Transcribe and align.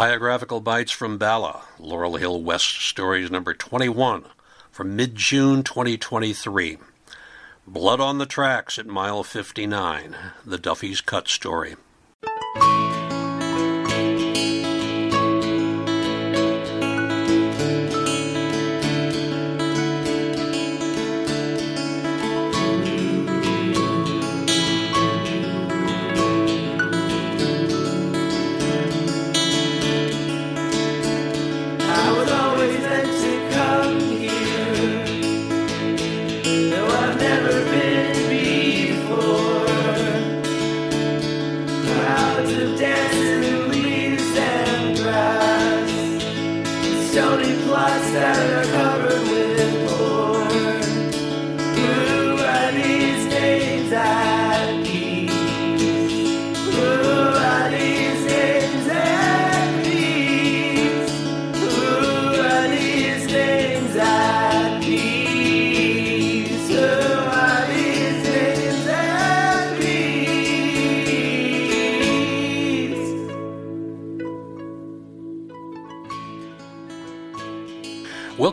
Biographical 0.00 0.62
Bites 0.62 0.92
from 0.92 1.18
Bala, 1.18 1.64
Laurel 1.78 2.16
Hill 2.16 2.42
West 2.42 2.80
Stories 2.80 3.30
number 3.30 3.52
21 3.52 4.24
from 4.70 4.96
mid 4.96 5.14
June 5.14 5.62
2023. 5.62 6.78
Blood 7.66 8.00
on 8.00 8.16
the 8.16 8.24
Tracks 8.24 8.78
at 8.78 8.86
mile 8.86 9.22
59, 9.22 10.16
the 10.42 10.56
Duffy's 10.56 11.02
Cut 11.02 11.28
story. 11.28 11.76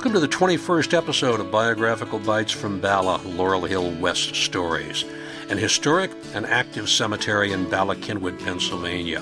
Welcome 0.08 0.22
to 0.22 0.28
the 0.28 0.46
21st 0.46 0.94
episode 0.94 1.40
of 1.42 1.52
Biographical 1.52 2.20
Bites 2.20 2.54
from 2.54 2.80
Bala, 2.80 3.20
Laurel 3.26 3.66
Hill 3.66 3.92
West 4.00 4.38
Stories, 4.38 5.04
an 5.50 5.58
historic 5.58 6.12
and 6.34 6.46
active 6.46 6.90
cemetery 6.90 7.52
in 7.52 7.70
Bala 7.70 7.98
Cynwyd, 7.98 8.40
Pennsylvania. 8.40 9.22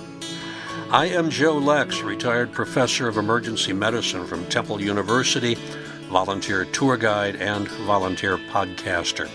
I 0.92 1.08
am 1.08 1.32
Joe 1.32 1.58
Lex, 1.58 2.04
retired 2.04 2.52
professor 2.52 3.08
of 3.08 3.18
emergency 3.18 3.74
medicine 3.74 4.28
from 4.28 4.46
Temple 4.46 4.80
University, 4.80 5.56
volunteer 6.12 6.66
tour 6.66 6.98
guide, 6.98 7.38
and 7.38 7.68
volunteer 7.88 8.38
podcaster. 8.38 9.28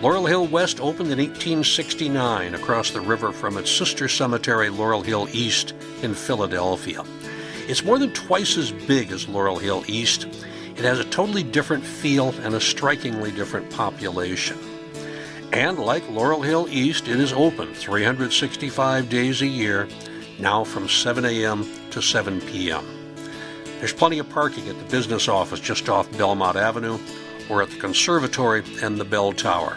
Laurel 0.00 0.24
Hill 0.24 0.46
West 0.46 0.80
opened 0.80 1.12
in 1.12 1.18
1869 1.18 2.54
across 2.54 2.90
the 2.90 3.02
river 3.02 3.32
from 3.32 3.58
its 3.58 3.70
sister 3.70 4.08
cemetery, 4.08 4.70
Laurel 4.70 5.02
Hill 5.02 5.28
East, 5.30 5.74
in 6.00 6.14
Philadelphia. 6.14 7.04
It's 7.68 7.84
more 7.84 7.98
than 7.98 8.14
twice 8.14 8.56
as 8.56 8.72
big 8.72 9.12
as 9.12 9.28
Laurel 9.28 9.58
Hill 9.58 9.84
East. 9.86 10.24
It 10.74 10.84
has 10.84 11.00
a 11.00 11.04
totally 11.04 11.42
different 11.42 11.84
feel 11.84 12.30
and 12.40 12.54
a 12.54 12.60
strikingly 12.60 13.30
different 13.30 13.70
population. 13.70 14.58
And 15.52 15.78
like 15.78 16.08
Laurel 16.08 16.40
Hill 16.40 16.66
East, 16.70 17.08
it 17.08 17.20
is 17.20 17.30
open 17.34 17.74
365 17.74 19.10
days 19.10 19.42
a 19.42 19.46
year, 19.46 19.86
now 20.38 20.64
from 20.64 20.88
7 20.88 21.26
a.m. 21.26 21.68
to 21.90 22.00
7 22.00 22.40
p.m. 22.40 22.86
There's 23.80 23.92
plenty 23.92 24.18
of 24.18 24.30
parking 24.30 24.66
at 24.70 24.78
the 24.78 24.84
business 24.86 25.28
office 25.28 25.60
just 25.60 25.90
off 25.90 26.10
Belmont 26.16 26.56
Avenue 26.56 26.98
or 27.50 27.60
at 27.60 27.68
the 27.68 27.76
conservatory 27.76 28.62
and 28.82 28.96
the 28.96 29.04
bell 29.04 29.34
tower. 29.34 29.76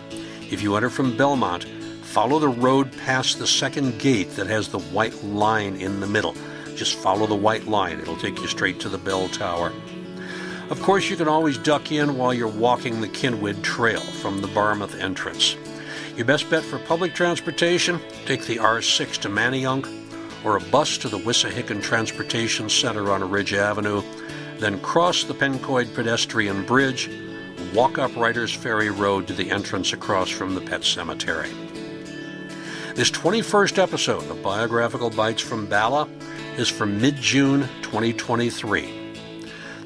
If 0.49 0.61
you 0.61 0.77
enter 0.77 0.89
from 0.89 1.17
Belmont, 1.17 1.65
follow 2.03 2.39
the 2.39 2.47
road 2.47 2.97
past 2.99 3.37
the 3.37 3.47
second 3.47 3.99
gate 3.99 4.29
that 4.37 4.47
has 4.47 4.69
the 4.69 4.79
white 4.79 5.21
line 5.25 5.75
in 5.75 5.99
the 5.99 6.07
middle. 6.07 6.35
Just 6.75 6.95
follow 6.95 7.27
the 7.27 7.35
white 7.35 7.67
line, 7.67 7.99
it'll 7.99 8.15
take 8.17 8.39
you 8.39 8.47
straight 8.47 8.79
to 8.81 8.89
the 8.89 8.97
bell 8.97 9.27
tower. 9.29 9.71
Of 10.69 10.81
course, 10.81 11.09
you 11.09 11.17
can 11.17 11.27
always 11.27 11.57
duck 11.57 11.91
in 11.91 12.17
while 12.17 12.33
you're 12.33 12.47
walking 12.47 13.01
the 13.01 13.09
Cynwyd 13.09 13.61
Trail 13.61 13.99
from 13.99 14.41
the 14.41 14.47
Barmouth 14.47 14.99
entrance. 14.99 15.57
Your 16.15 16.25
best 16.25 16.49
bet 16.49 16.63
for 16.63 16.79
public 16.79 17.13
transportation 17.13 17.99
take 18.25 18.45
the 18.45 18.57
R6 18.57 19.17
to 19.19 19.29
Manayunk 19.29 19.89
or 20.43 20.57
a 20.57 20.61
bus 20.61 20.97
to 20.99 21.09
the 21.09 21.19
Wissahickon 21.19 21.81
Transportation 21.81 22.69
Center 22.69 23.11
on 23.11 23.29
Ridge 23.29 23.53
Avenue, 23.53 24.01
then 24.57 24.79
cross 24.79 25.23
the 25.23 25.33
Pencoyd 25.33 25.93
Pedestrian 25.93 26.65
Bridge, 26.65 27.09
walk 27.73 27.97
up 27.97 28.15
Righters 28.15 28.53
Ferry 28.53 28.89
Road 28.89 29.27
to 29.27 29.33
the 29.33 29.51
entrance 29.51 29.93
across 29.93 30.29
from 30.29 30.55
the 30.55 30.61
Pet 30.61 30.83
Cemetery. 30.83 31.49
This 32.95 33.11
21st 33.11 33.77
episode 33.77 34.29
of 34.29 34.43
Biographical 34.43 35.09
Bites 35.09 35.41
from 35.41 35.65
Bala 35.65 36.09
is 36.57 36.69
from 36.69 36.99
mid 36.99 37.15
June 37.15 37.61
2023. 37.81 39.15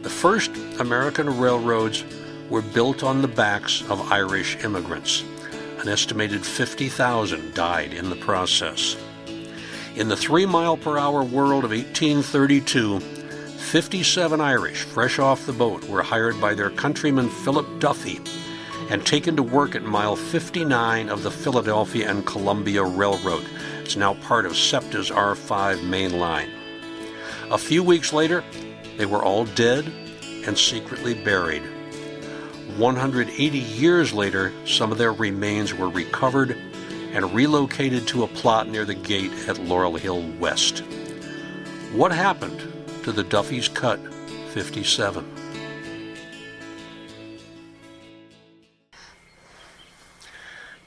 The 0.02 0.10
first 0.10 0.52
American 0.80 1.40
railroads 1.40 2.04
were 2.50 2.62
built 2.62 3.04
on 3.04 3.22
the 3.22 3.28
backs 3.28 3.84
of 3.90 4.12
Irish 4.12 4.64
immigrants. 4.64 5.24
An 5.80 5.88
estimated 5.88 6.46
50,000 6.46 7.54
died 7.54 7.94
in 7.94 8.10
the 8.10 8.16
process. 8.16 8.96
In 9.96 10.08
the 10.08 10.18
three 10.18 10.46
mile 10.46 10.78
per 10.78 10.98
hour 10.98 11.24
world 11.24 11.64
of 11.64 11.72
1832, 11.72 13.00
57 13.00 14.42
Irish, 14.42 14.84
fresh 14.84 15.20
off 15.20 15.46
the 15.46 15.54
boat, 15.54 15.84
were 15.86 16.04
hired 16.04 16.40
by 16.40 16.54
their 16.54 16.70
countryman 16.70 17.30
Philip 17.30 17.80
Duffy 17.80 18.20
and 18.90 19.06
taken 19.06 19.36
to 19.36 19.44
work 19.44 19.76
at 19.76 19.84
mile 19.84 20.16
59 20.16 21.10
of 21.10 21.24
the 21.24 21.32
Philadelphia 21.32 22.10
and 22.10 22.26
Columbia 22.26 22.84
Railroad. 22.84 23.46
It's 23.86 23.96
now 23.96 24.16
part 24.16 24.48
of 24.48 24.58
SEPTA's 24.58 25.12
R5 25.12 25.84
main 25.88 26.18
line. 26.18 26.50
A 27.52 27.58
few 27.60 27.84
weeks 27.84 28.12
later, 28.12 28.44
they 28.98 29.06
were 29.06 29.24
all 29.24 29.46
dead 29.46 29.86
and 30.48 30.58
secretly 30.58 31.14
buried. 31.14 31.62
180 32.78 33.60
years 33.60 34.12
later, 34.12 34.52
some 34.66 34.92
of 34.92 34.98
their 34.98 35.14
remains 35.14 35.72
were 35.72 35.88
recovered 35.88 36.58
and 37.14 37.32
relocated 37.32 38.08
to 38.08 38.24
a 38.24 38.28
plot 38.28 38.68
near 38.68 38.86
the 38.86 38.96
gate 38.96 39.32
at 39.48 39.60
Laurel 39.60 39.98
Hill 39.98 40.28
West. 40.40 40.80
What 41.94 42.12
happened 42.12 42.60
to 43.04 43.12
the 43.12 43.24
Duffy's 43.24 43.68
Cut 43.68 44.00
57? 44.50 45.45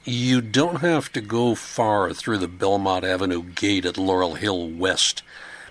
You 0.05 0.39
don't 0.39 0.77
have 0.77 1.11
to 1.11 1.19
go 1.19 1.55
far 1.55 2.13
through 2.13 2.37
the 2.37 2.47
Belmont 2.47 3.03
Avenue 3.03 3.43
gate 3.43 3.83
at 3.83 3.97
Laurel 3.97 4.35
Hill 4.35 4.69
West 4.69 5.23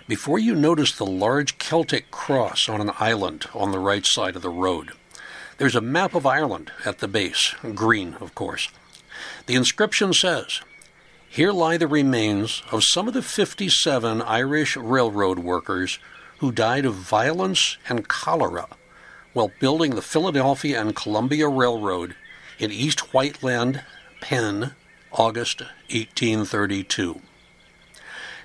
before 0.07 0.39
you 0.39 0.55
notice 0.55 0.93
the 0.93 1.07
large 1.07 1.57
Celtic 1.57 2.11
cross 2.11 2.69
on 2.69 2.83
an 2.83 2.91
island 2.99 3.47
on 3.55 3.73
the 3.73 3.79
right 3.79 4.05
side 4.05 4.37
of 4.37 4.43
the 4.43 4.51
road. 4.51 4.93
There's 5.57 5.75
a 5.75 5.81
map 5.81 6.15
of 6.15 6.27
Ireland 6.27 6.71
at 6.85 6.99
the 6.99 7.09
base, 7.09 7.55
green, 7.75 8.15
of 8.21 8.35
course. 8.35 8.69
The 9.47 9.55
inscription 9.55 10.13
says, 10.13 10.61
Here 11.27 11.51
lie 11.51 11.79
the 11.79 11.89
remains 11.89 12.63
of 12.71 12.85
some 12.85 13.09
of 13.09 13.15
the 13.15 13.23
57 13.23 14.21
Irish 14.21 14.77
railroad 14.77 15.39
workers 15.39 15.99
who 16.41 16.53
died 16.53 16.85
of 16.85 16.95
violence 16.95 17.79
and 17.89 18.09
cholera 18.09 18.69
while 19.33 19.53
building 19.59 19.95
the 19.95 20.03
Philadelphia 20.03 20.79
and 20.79 20.95
Columbia 20.95 21.49
Railroad 21.49 22.15
in 22.59 22.71
East 22.71 23.15
Whiteland, 23.15 23.85
Penn, 24.21 24.75
August 25.13 25.61
1832. 25.91 27.21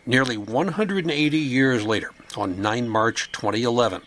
Nearly 0.05 0.37
180 0.37 1.37
years 1.37 1.85
later, 1.85 2.11
on 2.35 2.61
9 2.61 2.89
March 2.89 3.31
2011, 3.31 4.01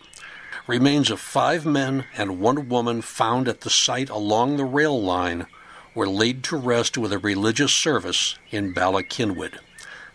remains 0.67 1.11
of 1.11 1.21
five 1.21 1.65
men 1.65 2.05
and 2.17 2.41
one 2.41 2.69
woman 2.69 3.03
found 3.03 3.49
at 3.49 3.63
the 3.63 3.71
site 3.71 4.11
along 4.11 4.57
the 4.57 4.65
rail 4.65 5.01
line 5.01 5.47
were 5.95 6.09
laid 6.09 6.43
to 6.45 6.57
rest 6.57 6.99
with 6.99 7.13
a 7.13 7.19
religious 7.19 7.75
service 7.75 8.37
in 8.51 8.75
Bala 8.75 9.03
Cynwyd. 9.03 9.59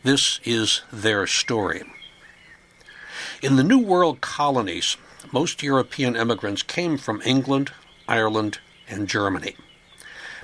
This 0.03 0.39
is 0.43 0.81
their 0.91 1.25
story. 1.25 1.83
In 3.41 3.55
the 3.55 3.63
New 3.63 3.79
World 3.79 4.21
colonies, 4.21 4.97
most 5.31 5.63
European 5.63 6.15
immigrants 6.15 6.61
came 6.61 6.97
from 6.97 7.21
England, 7.25 7.71
Ireland, 8.07 8.59
and 8.87 9.07
Germany. 9.07 9.55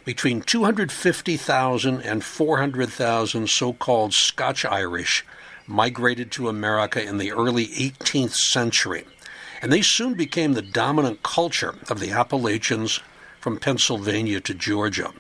Between 0.08 0.42
250,000 0.42 2.02
and 2.02 2.24
400,000 2.24 3.50
so 3.50 3.74
called 3.74 4.14
Scotch 4.14 4.64
Irish 4.64 5.26
migrated 5.66 6.32
to 6.32 6.48
America 6.48 7.04
in 7.04 7.18
the 7.18 7.34
early 7.34 7.68
18th 7.68 8.32
century, 8.36 9.04
and 9.62 9.70
they 9.70 9.82
soon 9.82 10.14
became 10.14 10.54
the 10.54 10.62
dominant 10.62 11.24
culture 11.24 11.76
of 11.90 12.00
the 12.00 12.12
Appalachians 12.12 13.02
from 13.42 13.60
Pennsylvania 13.60 14.40
to 14.40 14.54
Georgia. 14.54 15.12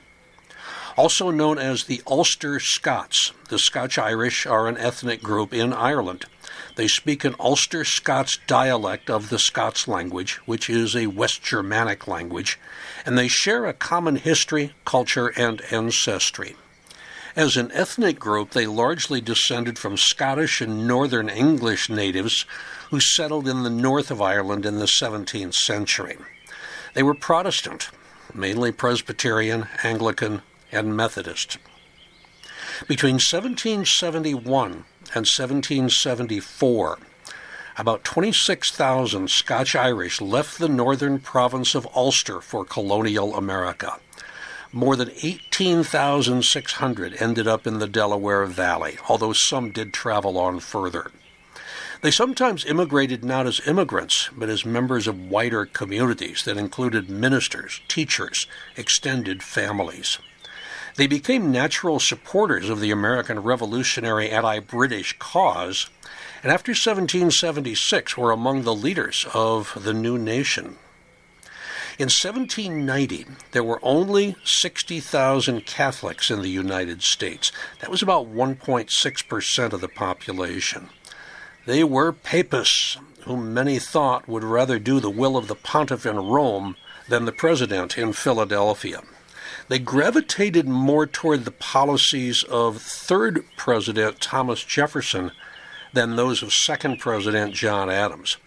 Also 0.95 1.31
known 1.31 1.59
as 1.59 1.83
the 1.83 2.01
Ulster 2.07 2.57
Scots, 2.61 3.33
the 3.49 3.59
Scotch 3.59 3.97
Irish 3.97 4.45
are 4.45 4.69
an 4.69 4.77
ethnic 4.77 5.21
group 5.21 5.53
in 5.53 5.73
Ireland. 5.73 6.27
They 6.75 6.87
speak 6.87 7.23
an 7.23 7.35
Ulster 7.39 7.83
Scots 7.83 8.39
dialect 8.47 9.09
of 9.09 9.29
the 9.29 9.39
Scots 9.39 9.87
language, 9.87 10.35
which 10.45 10.69
is 10.69 10.95
a 10.95 11.07
West 11.07 11.43
Germanic 11.43 12.07
language, 12.07 12.59
and 13.05 13.17
they 13.17 13.27
share 13.27 13.65
a 13.65 13.73
common 13.73 14.17
history, 14.17 14.73
culture, 14.85 15.27
and 15.35 15.61
ancestry. 15.71 16.55
As 17.35 17.55
an 17.55 17.71
ethnic 17.71 18.17
group, 18.17 18.51
they 18.51 18.65
largely 18.65 19.21
descended 19.21 19.77
from 19.77 19.95
Scottish 19.95 20.59
and 20.59 20.87
Northern 20.87 21.29
English 21.29 21.87
natives 21.87 22.45
who 22.89 22.99
settled 22.99 23.47
in 23.47 23.61
the 23.61 23.69
north 23.69 24.09
of 24.09 24.21
Ireland 24.21 24.65
in 24.65 24.79
the 24.79 24.85
17th 24.85 25.53
century. 25.53 26.17
They 26.95 27.03
were 27.03 27.13
Protestant, 27.13 27.89
mainly 28.33 28.71
Presbyterian, 28.71 29.67
Anglican, 29.83 30.41
and 30.71 30.97
Methodist. 30.97 31.59
Between 32.87 33.15
1771 33.15 34.85
and 35.13 35.25
1774, 35.25 36.99
about 37.77 38.03
26,000 38.03 39.29
Scotch 39.29 39.75
Irish 39.75 40.19
left 40.19 40.57
the 40.57 40.67
northern 40.67 41.19
province 41.19 41.75
of 41.75 41.87
Ulster 41.95 42.41
for 42.41 42.65
colonial 42.65 43.35
America. 43.35 43.99
More 44.71 44.95
than 44.95 45.11
18,600 45.23 47.21
ended 47.21 47.47
up 47.47 47.65
in 47.65 47.79
the 47.79 47.87
Delaware 47.87 48.45
Valley, 48.45 48.97
although 49.07 49.33
some 49.33 49.71
did 49.71 49.93
travel 49.93 50.37
on 50.37 50.59
further. 50.59 51.11
They 52.01 52.11
sometimes 52.11 52.65
immigrated 52.65 53.25
not 53.25 53.47
as 53.47 53.65
immigrants, 53.65 54.29
but 54.35 54.49
as 54.49 54.65
members 54.65 55.07
of 55.07 55.29
wider 55.29 55.65
communities 55.65 56.43
that 56.43 56.57
included 56.57 57.09
ministers, 57.09 57.81
teachers, 57.87 58.45
extended 58.75 59.41
families. 59.41 60.19
They 60.97 61.05
became 61.05 61.51
natural 61.51 61.99
supporters 61.99 62.69
of 62.69 62.79
the 62.79 62.89
American 62.89 63.39
Revolutionary 63.39 64.31
anti 64.31 64.57
British 64.57 65.15
cause, 65.19 65.91
and 66.41 66.51
after 66.51 66.71
1776 66.71 68.17
were 68.17 68.31
among 68.31 68.63
the 68.63 68.73
leaders 68.73 69.23
of 69.31 69.77
the 69.83 69.93
new 69.93 70.17
nation. 70.17 70.77
In 71.99 72.09
1790, 72.09 73.27
there 73.51 73.63
were 73.63 73.79
only 73.83 74.37
60,000 74.43 75.67
Catholics 75.67 76.31
in 76.31 76.41
the 76.41 76.49
United 76.49 77.03
States. 77.03 77.51
That 77.79 77.91
was 77.91 78.01
about 78.01 78.33
1.6% 78.33 79.73
of 79.73 79.81
the 79.81 79.87
population. 79.87 80.89
They 81.67 81.83
were 81.83 82.11
papists, 82.11 82.97
whom 83.25 83.53
many 83.53 83.77
thought 83.77 84.27
would 84.27 84.43
rather 84.43 84.79
do 84.79 84.99
the 84.99 85.11
will 85.11 85.37
of 85.37 85.47
the 85.47 85.55
pontiff 85.55 86.07
in 86.07 86.15
Rome 86.15 86.75
than 87.07 87.25
the 87.25 87.31
president 87.31 87.99
in 87.99 88.13
Philadelphia 88.13 89.03
they 89.69 89.79
gravitated 89.79 90.67
more 90.67 91.05
toward 91.05 91.45
the 91.45 91.51
policies 91.51 92.43
of 92.43 92.81
third 92.81 93.43
President 93.57 94.21
Thomas 94.21 94.63
Jefferson 94.63 95.31
than 95.93 96.15
those 96.15 96.41
of 96.41 96.53
second 96.53 96.99
President 96.99 97.53
John 97.53 97.89
Adams. 97.89 98.37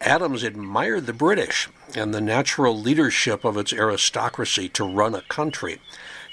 Adams 0.00 0.42
admired 0.42 1.06
the 1.06 1.12
British 1.12 1.68
and 1.94 2.14
the 2.14 2.20
natural 2.20 2.78
leadership 2.78 3.44
of 3.44 3.56
its 3.56 3.72
aristocracy 3.72 4.68
to 4.70 4.84
run 4.84 5.14
a 5.14 5.22
country. 5.22 5.80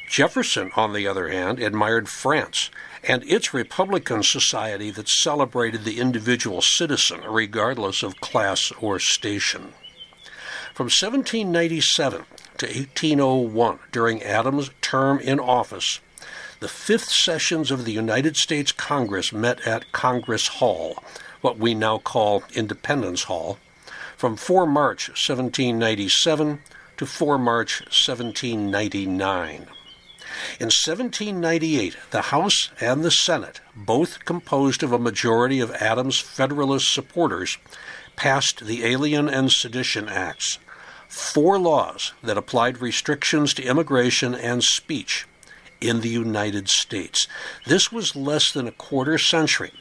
Jefferson, 0.10 0.72
on 0.76 0.94
the 0.94 1.08
other 1.08 1.30
hand, 1.30 1.60
admired 1.60 2.08
France 2.08 2.70
and 3.04 3.24
its 3.24 3.54
Republican 3.54 4.24
society 4.24 4.92
that 4.92 5.10
celebrated 5.10 5.84
the 5.84 6.00
individual 6.00 6.62
citizen 6.62 7.22
regardless 7.28 8.04
of 8.04 8.22
class 8.22 8.72
or 8.80 9.00
station. 9.00 9.74
From 10.74 10.86
1797 10.86 12.26
to 12.60 12.66
1801, 12.66 13.80
during 13.92 14.24
Adams' 14.24 14.72
term 14.82 15.20
in 15.20 15.40
office, 15.40 16.00
the 16.60 16.68
fifth 16.68 17.10
sessions 17.10 17.70
of 17.70 17.86
the 17.86 17.92
United 17.92 18.36
States 18.36 18.72
Congress 18.72 19.32
met 19.32 19.62
at 19.68 19.92
Congress 19.92 20.48
Hall, 20.48 21.04
what 21.42 21.58
we 21.58 21.76
now 21.76 22.00
call 22.00 22.44
Independence 22.54 23.24
Hall, 23.24 23.60
from 24.16 24.36
4 24.36 24.66
March 24.66 25.10
1797 25.10 26.60
to 26.98 27.06
4 27.06 27.38
March 27.38 27.82
1799. 27.82 29.68
In 30.60 30.68
1798, 30.68 31.96
the 32.12 32.22
House 32.24 32.70
and 32.82 33.04
the 33.04 33.12
Senate, 33.12 33.62
both 33.76 34.26
composed 34.26 34.84
of 34.84 34.92
a 34.92 35.00
majority 35.00 35.60
of 35.60 35.72
Adams' 35.72 36.20
Federalist 36.20 36.92
supporters, 36.92 37.58
passed 38.16 38.66
the 38.66 38.84
Alien 38.84 39.30
and 39.30 39.52
Sedition 39.52 40.10
Acts, 40.10 40.58
four 41.18 41.58
laws 41.58 42.14
that 42.22 42.38
applied 42.38 42.80
restrictions 42.80 43.54
to 43.56 43.64
immigration 43.64 44.36
and 44.36 44.64
speech 44.64 45.26
in 45.82 46.02
the 46.02 46.10
United 46.10 46.70
States. 46.70 47.28
This 47.66 47.92
was 47.92 48.16
less 48.16 48.52
than 48.52 48.68
a 48.68 48.72
quarter 48.72 49.18
century 49.18 49.72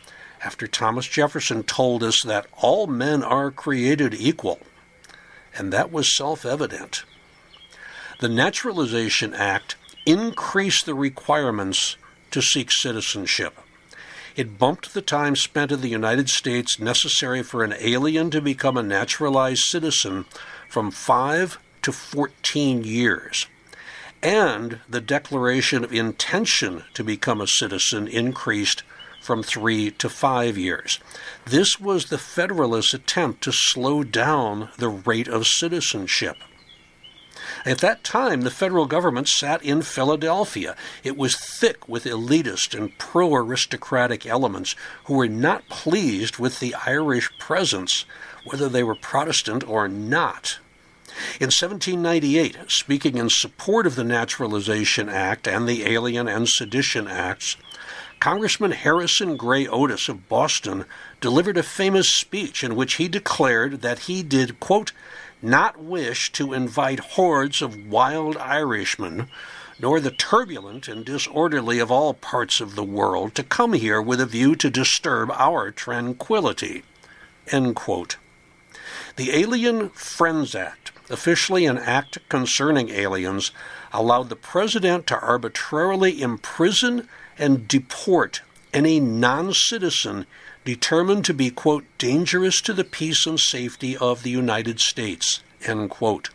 after 0.43 0.67
Thomas 0.67 1.07
Jefferson 1.07 1.63
told 1.63 2.03
us 2.03 2.23
that 2.23 2.47
all 2.53 2.87
men 2.87 3.23
are 3.23 3.51
created 3.51 4.15
equal, 4.15 4.61
and 5.55 5.73
that 5.73 5.93
was 5.93 6.11
self 6.11 6.45
evident. 6.47 7.05
The 8.21 8.29
Naturalization 8.29 9.35
Act 9.35 9.77
increased 10.07 10.87
the 10.87 10.95
requirements 10.95 11.97
to 12.31 12.41
seek 12.41 12.71
citizenship. 12.71 13.59
It 14.37 14.59
bumped 14.59 14.95
the 14.95 15.03
time 15.03 15.37
spent 15.37 15.73
in 15.73 15.81
the 15.81 15.89
United 15.89 16.29
States 16.29 16.79
necessary 16.79 17.43
for 17.43 17.63
an 17.63 17.75
alien 17.79 18.31
to 18.31 18.41
become 18.41 18.77
a 18.77 18.83
naturalized 18.83 19.65
citizen 19.65 20.27
from 20.77 20.91
5 20.91 21.59
to 21.81 21.91
14 21.91 22.85
years. 22.85 23.47
And 24.23 24.81
the 24.87 25.01
declaration 25.01 25.83
of 25.83 25.91
intention 25.91 26.85
to 26.93 27.03
become 27.03 27.41
a 27.41 27.47
citizen 27.47 28.07
increased 28.07 28.83
from 29.23 29.43
three 29.43 29.91
to 29.93 30.11
five 30.11 30.59
years. 30.59 30.99
This 31.47 31.81
was 31.81 32.11
the 32.11 32.19
Federalists' 32.19 32.93
attempt 32.93 33.43
to 33.45 33.53
slow 33.53 34.05
down 34.05 34.69
the 34.77 34.91
rate 34.91 35.29
of 35.29 35.47
citizenship. 35.47 36.37
At 37.65 37.79
that 37.79 38.05
time, 38.05 38.43
the 38.43 38.51
federal 38.51 38.85
government 38.85 39.29
sat 39.29 39.63
in 39.63 39.81
Philadelphia. 39.81 40.77
It 41.03 41.17
was 41.17 41.37
thick 41.37 41.89
with 41.89 42.05
elitist 42.05 42.77
and 42.77 42.97
pro 42.99 43.35
aristocratic 43.35 44.27
elements 44.27 44.77
who 45.05 45.15
were 45.15 45.27
not 45.29 45.69
pleased 45.71 46.37
with 46.37 46.61
the 46.61 46.75
Irish 46.87 47.31
presence, 47.39 48.05
whether 48.45 48.69
they 48.69 48.83
were 48.83 48.95
Protestant 48.95 49.67
or 49.67 49.89
not. 49.89 50.59
In 51.41 51.47
1798, 51.47 52.57
speaking 52.69 53.17
in 53.17 53.31
support 53.31 53.87
of 53.87 53.95
the 53.95 54.05
Naturalization 54.05 55.09
Act 55.09 55.47
and 55.47 55.69
the 55.69 55.85
Alien 55.85 56.29
and 56.29 56.49
Sedition 56.49 57.09
Acts, 57.09 57.57
Congressman 58.21 58.73
Harrison 58.73 59.37
Gray 59.37 59.67
Otis 59.67 60.09
of 60.09 60.29
Boston 60.29 60.85
delivered 61.21 61.57
a 61.57 61.63
famous 61.63 62.11
speech 62.11 62.65
in 62.65 62.75
which 62.75 62.95
he 62.95 63.09
declared 63.09 63.83
that 63.83 64.01
he 64.01 64.23
did, 64.23 64.59
quote, 64.59 64.93
not 65.43 65.79
wish 65.79 66.33
to 66.33 66.53
invite 66.53 67.01
hordes 67.01 67.61
of 67.61 67.87
wild 67.87 68.37
Irishmen, 68.39 69.29
nor 69.79 70.01
the 70.01 70.11
turbulent 70.11 70.89
and 70.89 71.05
disorderly 71.05 71.79
of 71.79 71.91
all 71.91 72.15
parts 72.15 72.61
of 72.61 72.75
the 72.75 72.85
world, 72.85 73.35
to 73.35 73.43
come 73.43 73.75
here 73.75 74.01
with 74.01 74.21
a 74.21 74.27
view 74.27 74.57
to 74.57 74.71
disturb 74.71 75.31
our 75.33 75.71
tranquility. 75.71 76.83
The 79.17 79.31
Alien 79.31 79.91
Friends 79.91 80.55
Act, 80.55 80.93
officially 81.11 81.67
an 81.67 81.79
act 81.79 82.19
concerning 82.29 82.89
aliens, 82.91 83.53
allowed 83.93 84.29
the 84.29 84.37
president 84.37 85.07
to 85.07 85.19
arbitrarily 85.21 86.21
imprison 86.21 87.09
and 87.39 87.69
deport 87.69 88.43
any 88.73 89.01
non 89.01 89.53
citizen 89.53 90.27
determined 90.65 91.25
to 91.25 91.33
be, 91.33 91.51
quote, 91.51 91.85
dangerous 91.97 92.61
to 92.61 92.73
the 92.73 92.85
peace 92.85 93.25
and 93.27 93.39
safety 93.39 93.97
of 93.97 94.23
the 94.23 94.31
United 94.31 94.81
States, 94.81 95.43
end 95.65 95.89
quote. 95.91 96.31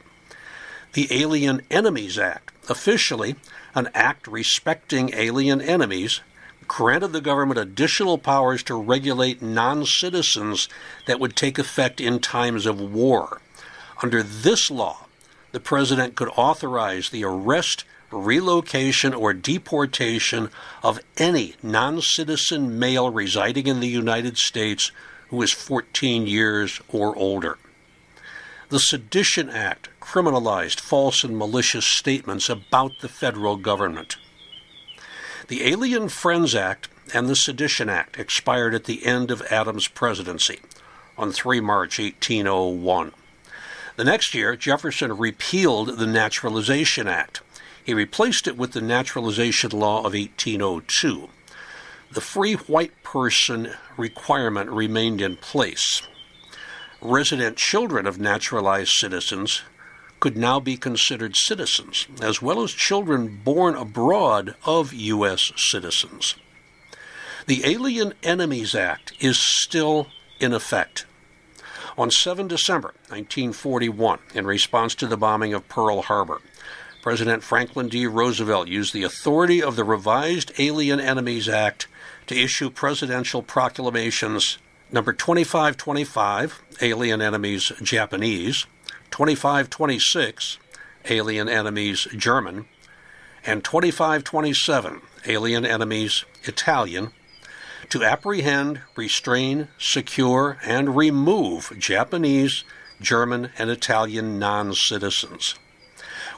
The 0.93 1.07
Alien 1.11 1.61
Enemies 1.69 2.17
Act, 2.17 2.51
officially 2.69 3.35
an 3.75 3.89
act 3.93 4.27
respecting 4.27 5.13
alien 5.13 5.61
enemies, 5.61 6.21
granted 6.67 7.09
the 7.09 7.21
government 7.21 7.59
additional 7.59 8.17
powers 8.17 8.63
to 8.63 8.75
regulate 8.75 9.41
non 9.41 9.85
citizens 9.85 10.69
that 11.05 11.19
would 11.19 11.35
take 11.35 11.59
effect 11.59 11.99
in 11.99 12.19
times 12.19 12.65
of 12.65 12.79
war. 12.79 13.41
Under 14.03 14.23
this 14.23 14.71
law, 14.71 15.05
the 15.51 15.59
president 15.59 16.15
could 16.15 16.29
authorize 16.35 17.09
the 17.09 17.23
arrest, 17.23 17.85
relocation, 18.09 19.13
or 19.13 19.33
deportation 19.33 20.49
of 20.81 20.99
any 21.17 21.55
non 21.61 22.01
citizen 22.01 22.79
male 22.79 23.09
residing 23.09 23.67
in 23.67 23.79
the 23.79 23.87
United 23.87 24.37
States 24.37 24.91
who 25.29 25.41
is 25.41 25.51
14 25.51 26.25
years 26.25 26.81
or 26.89 27.15
older. 27.15 27.57
The 28.69 28.79
Sedition 28.79 29.49
Act 29.49 29.89
criminalized 30.01 30.79
false 30.79 31.23
and 31.23 31.37
malicious 31.37 31.85
statements 31.85 32.49
about 32.49 32.99
the 33.01 33.09
federal 33.09 33.55
government. 33.55 34.17
The 35.47 35.65
Alien 35.65 36.09
Friends 36.09 36.55
Act 36.55 36.87
and 37.13 37.27
the 37.27 37.35
Sedition 37.35 37.89
Act 37.89 38.17
expired 38.17 38.73
at 38.73 38.85
the 38.85 39.05
end 39.05 39.29
of 39.29 39.41
Adams' 39.51 39.87
presidency 39.87 40.59
on 41.17 41.31
3 41.31 41.59
March 41.59 41.99
1801. 41.99 43.11
The 44.01 44.05
next 44.05 44.33
year, 44.33 44.55
Jefferson 44.55 45.15
repealed 45.15 45.99
the 45.99 46.07
Naturalization 46.07 47.07
Act 47.07 47.41
he 47.83 47.93
replaced 47.93 48.47
it 48.47 48.57
with 48.57 48.71
the 48.71 48.81
Naturalization 48.81 49.69
Law 49.69 49.99
of 49.99 50.15
1802. 50.15 51.29
the 52.11 52.19
free 52.19 52.55
white 52.55 53.03
person 53.03 53.73
requirement 53.97 54.71
remained 54.71 55.21
in 55.21 55.37
place. 55.37 56.01
Resident 56.99 57.57
children 57.57 58.07
of 58.07 58.19
naturalized 58.19 58.89
citizens 58.89 59.61
could 60.19 60.35
now 60.35 60.59
be 60.59 60.77
considered 60.77 61.35
citizens, 61.35 62.07
as 62.23 62.41
well 62.41 62.63
as 62.63 62.71
children 62.71 63.39
born 63.43 63.75
abroad 63.75 64.55
of 64.65 64.93
U.S. 64.93 65.51
citizens. 65.55 66.33
The 67.45 67.63
Alien 67.65 68.15
Enemies 68.23 68.73
Act 68.73 69.13
is 69.19 69.37
still 69.37 70.07
in 70.39 70.53
effect. 70.53 71.05
On 71.97 72.09
7 72.09 72.47
December 72.47 72.93
1941, 73.09 74.19
in 74.33 74.45
response 74.45 74.95
to 74.95 75.07
the 75.07 75.17
bombing 75.17 75.53
of 75.53 75.67
Pearl 75.67 76.01
Harbor, 76.03 76.41
President 77.01 77.43
Franklin 77.43 77.89
D. 77.89 78.05
Roosevelt 78.05 78.67
used 78.67 78.93
the 78.93 79.03
authority 79.03 79.61
of 79.61 79.75
the 79.75 79.83
revised 79.83 80.51
Alien 80.59 80.99
Enemies 80.99 81.49
Act 81.49 81.87
to 82.27 82.35
issue 82.35 82.69
presidential 82.69 83.41
proclamations. 83.41 84.57
Number 84.91 85.11
2525, 85.11 86.61
Alien 86.81 87.21
Enemies 87.21 87.71
Japanese, 87.81 88.67
2526, 89.09 90.59
Alien 91.09 91.49
Enemies 91.49 92.07
German, 92.15 92.65
and 93.45 93.63
2527, 93.63 95.01
Alien 95.25 95.65
Enemies 95.65 96.23
Italian, 96.43 97.11
to 97.91 98.03
apprehend, 98.05 98.81
restrain, 98.95 99.67
secure, 99.77 100.57
and 100.63 100.95
remove 100.95 101.73
Japanese, 101.77 102.63
German, 103.01 103.49
and 103.57 103.69
Italian 103.69 104.39
non 104.39 104.73
citizens. 104.73 105.55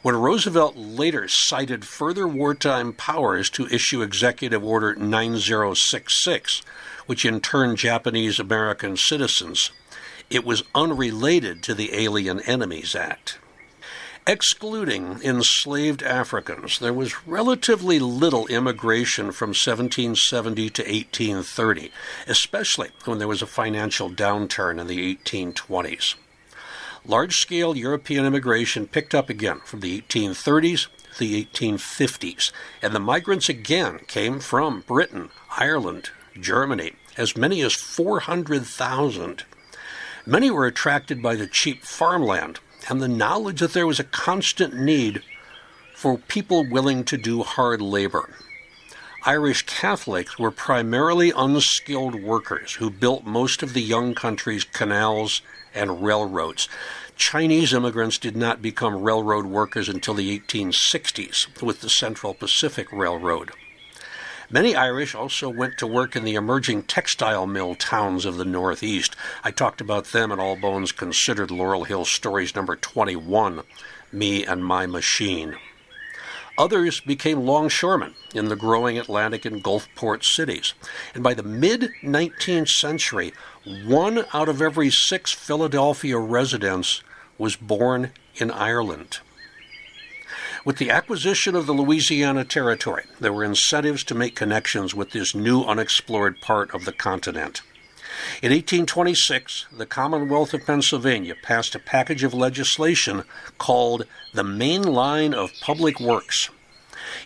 When 0.02 0.16
Roosevelt 0.16 0.76
later 0.76 1.28
cited 1.28 1.86
further 1.86 2.28
wartime 2.28 2.92
powers 2.92 3.50
to 3.52 3.68
issue 3.68 4.02
Executive 4.02 4.64
Order 4.64 4.96
9066, 4.96 6.62
which 7.06 7.24
interned 7.24 7.78
Japanese 7.78 8.40
American 8.40 8.98
citizens, 8.98 9.72
it 10.30 10.44
was 10.44 10.64
unrelated 10.74 11.62
to 11.64 11.76
the 11.76 11.94
Alien 11.94 12.40
Enemies 12.42 12.96
Act. 12.96 13.38
Excluding 14.26 15.20
enslaved 15.22 16.02
Africans, 16.02 16.80
there 16.80 16.94
was 16.94 17.28
relatively 17.28 18.00
little 18.00 18.48
immigration 18.48 19.34
from 19.34 19.50
1770 19.50 20.70
to 20.70 20.82
1830, 20.82 21.92
especially 22.26 22.92
when 23.04 23.20
there 23.20 23.28
was 23.28 23.42
a 23.42 23.46
financial 23.46 24.10
downturn 24.10 24.80
in 24.80 24.88
the 24.88 25.14
1820s. 25.14 26.16
Large 27.06 27.38
scale 27.38 27.76
European 27.76 28.26
immigration 28.26 28.88
picked 28.88 29.14
up 29.14 29.30
again 29.30 29.60
from 29.66 29.82
the 29.82 30.00
1830s 30.04 30.88
to 31.16 31.20
the 31.20 31.44
1850s, 31.44 32.54
and 32.82 32.96
the 32.96 33.02
migrants 33.02 33.50
again 33.50 34.00
came 34.08 34.40
from 34.40 34.86
Britain, 34.88 35.32
Ireland, 35.58 36.12
Germany, 36.40 36.94
as 37.18 37.36
many 37.36 37.62
as 37.62 37.74
400,000. 37.74 39.44
Many 40.26 40.50
were 40.50 40.66
attracted 40.66 41.22
by 41.22 41.36
the 41.36 41.48
cheap 41.48 41.84
farmland 41.84 42.62
and 42.90 43.02
the 43.02 43.08
knowledge 43.08 43.60
that 43.60 43.74
there 43.74 43.88
was 43.88 44.00
a 44.00 44.04
constant 44.04 44.74
need 44.74 45.22
for 45.96 46.18
people 46.18 46.70
willing 46.70 47.04
to 47.06 47.18
do 47.18 47.44
hard 47.44 47.82
labor. 47.82 48.30
Irish 49.26 49.66
Catholics 49.66 50.38
were 50.38 50.52
primarily 50.52 51.32
unskilled 51.32 52.22
workers 52.22 52.74
who 52.74 52.90
built 52.90 53.26
most 53.26 53.64
of 53.64 53.74
the 53.74 53.82
young 53.82 54.14
country's 54.14 54.66
canals 54.66 55.42
and 55.74 56.04
railroads. 56.04 56.68
Chinese 57.16 57.74
immigrants 57.74 58.18
did 58.18 58.36
not 58.36 58.62
become 58.62 59.02
railroad 59.02 59.46
workers 59.46 59.88
until 59.88 60.14
the 60.14 60.38
1860s 60.40 61.62
with 61.62 61.80
the 61.80 61.90
Central 61.90 62.34
Pacific 62.34 62.92
Railroad. 62.92 63.52
Many 64.50 64.76
Irish 64.76 65.16
also 65.16 65.50
went 65.50 65.78
to 65.78 65.88
work 65.88 66.16
in 66.16 66.24
the 66.24 66.36
emerging 66.36 66.84
textile 66.84 67.48
mill 67.48 67.76
towns 67.76 68.26
of 68.26 68.38
the 68.38 68.46
Northeast. 68.46 69.16
I 69.44 69.52
talked 69.52 69.80
about 69.80 70.08
them 70.08 70.32
in 70.32 70.40
All 70.40 70.56
Bones 70.56 70.92
Considered 70.92 71.50
Laurel 71.50 71.86
Hill 71.86 72.06
Stories 72.06 72.54
number 72.54 72.76
21 72.76 73.62
Me 74.12 74.46
and 74.46 74.66
My 74.66 74.86
Machine. 74.86 75.56
Others 76.58 77.00
became 77.00 77.46
longshoremen 77.46 78.14
in 78.36 78.50
the 78.50 78.56
growing 78.56 79.00
Atlantic 79.00 79.46
and 79.46 79.64
Gulf 79.64 79.88
port 79.96 80.24
cities. 80.24 80.74
And 81.16 81.24
by 81.24 81.34
the 81.34 81.42
mid 81.42 81.90
19th 82.04 82.70
century, 82.70 83.34
one 83.86 84.26
out 84.34 84.50
of 84.50 84.62
every 84.62 84.92
six 84.92 85.32
Philadelphia 85.32 86.20
residents 86.20 87.02
was 87.38 87.56
born 87.56 88.12
in 88.36 88.52
Ireland. 88.52 89.20
With 90.66 90.78
the 90.78 90.92
acquisition 90.92 91.56
of 91.56 91.66
the 91.66 91.74
Louisiana 91.74 92.46
Territory, 92.46 93.04
there 93.20 93.34
were 93.34 93.44
incentives 93.44 94.02
to 94.06 94.16
make 94.16 94.34
connections 94.34 94.96
with 94.96 95.12
this 95.12 95.36
new 95.36 95.64
unexplored 95.64 96.40
part 96.40 96.74
of 96.74 96.86
the 96.86 96.94
continent. 96.94 97.62
In 98.42 98.50
1826, 98.52 99.66
the 99.76 99.86
Commonwealth 99.86 100.54
of 100.54 100.66
Pennsylvania 100.66 101.36
passed 101.36 101.76
a 101.76 101.80
package 101.80 102.24
of 102.24 102.34
legislation 102.34 103.26
called 103.58 104.06
the 104.34 104.46
Main 104.46 104.84
Line 104.84 105.34
of 105.34 105.52
Public 105.60 106.00
Works. 106.00 106.50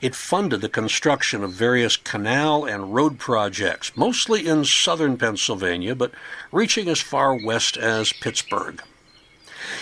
It 0.01 0.15
funded 0.15 0.61
the 0.61 0.69
construction 0.69 1.43
of 1.43 1.53
various 1.53 1.95
canal 1.95 2.65
and 2.65 2.95
road 2.95 3.19
projects, 3.19 3.95
mostly 3.95 4.47
in 4.47 4.65
southern 4.65 5.15
Pennsylvania, 5.15 5.93
but 5.93 6.11
reaching 6.51 6.89
as 6.89 7.01
far 7.01 7.35
west 7.35 7.77
as 7.77 8.11
Pittsburgh. 8.13 8.81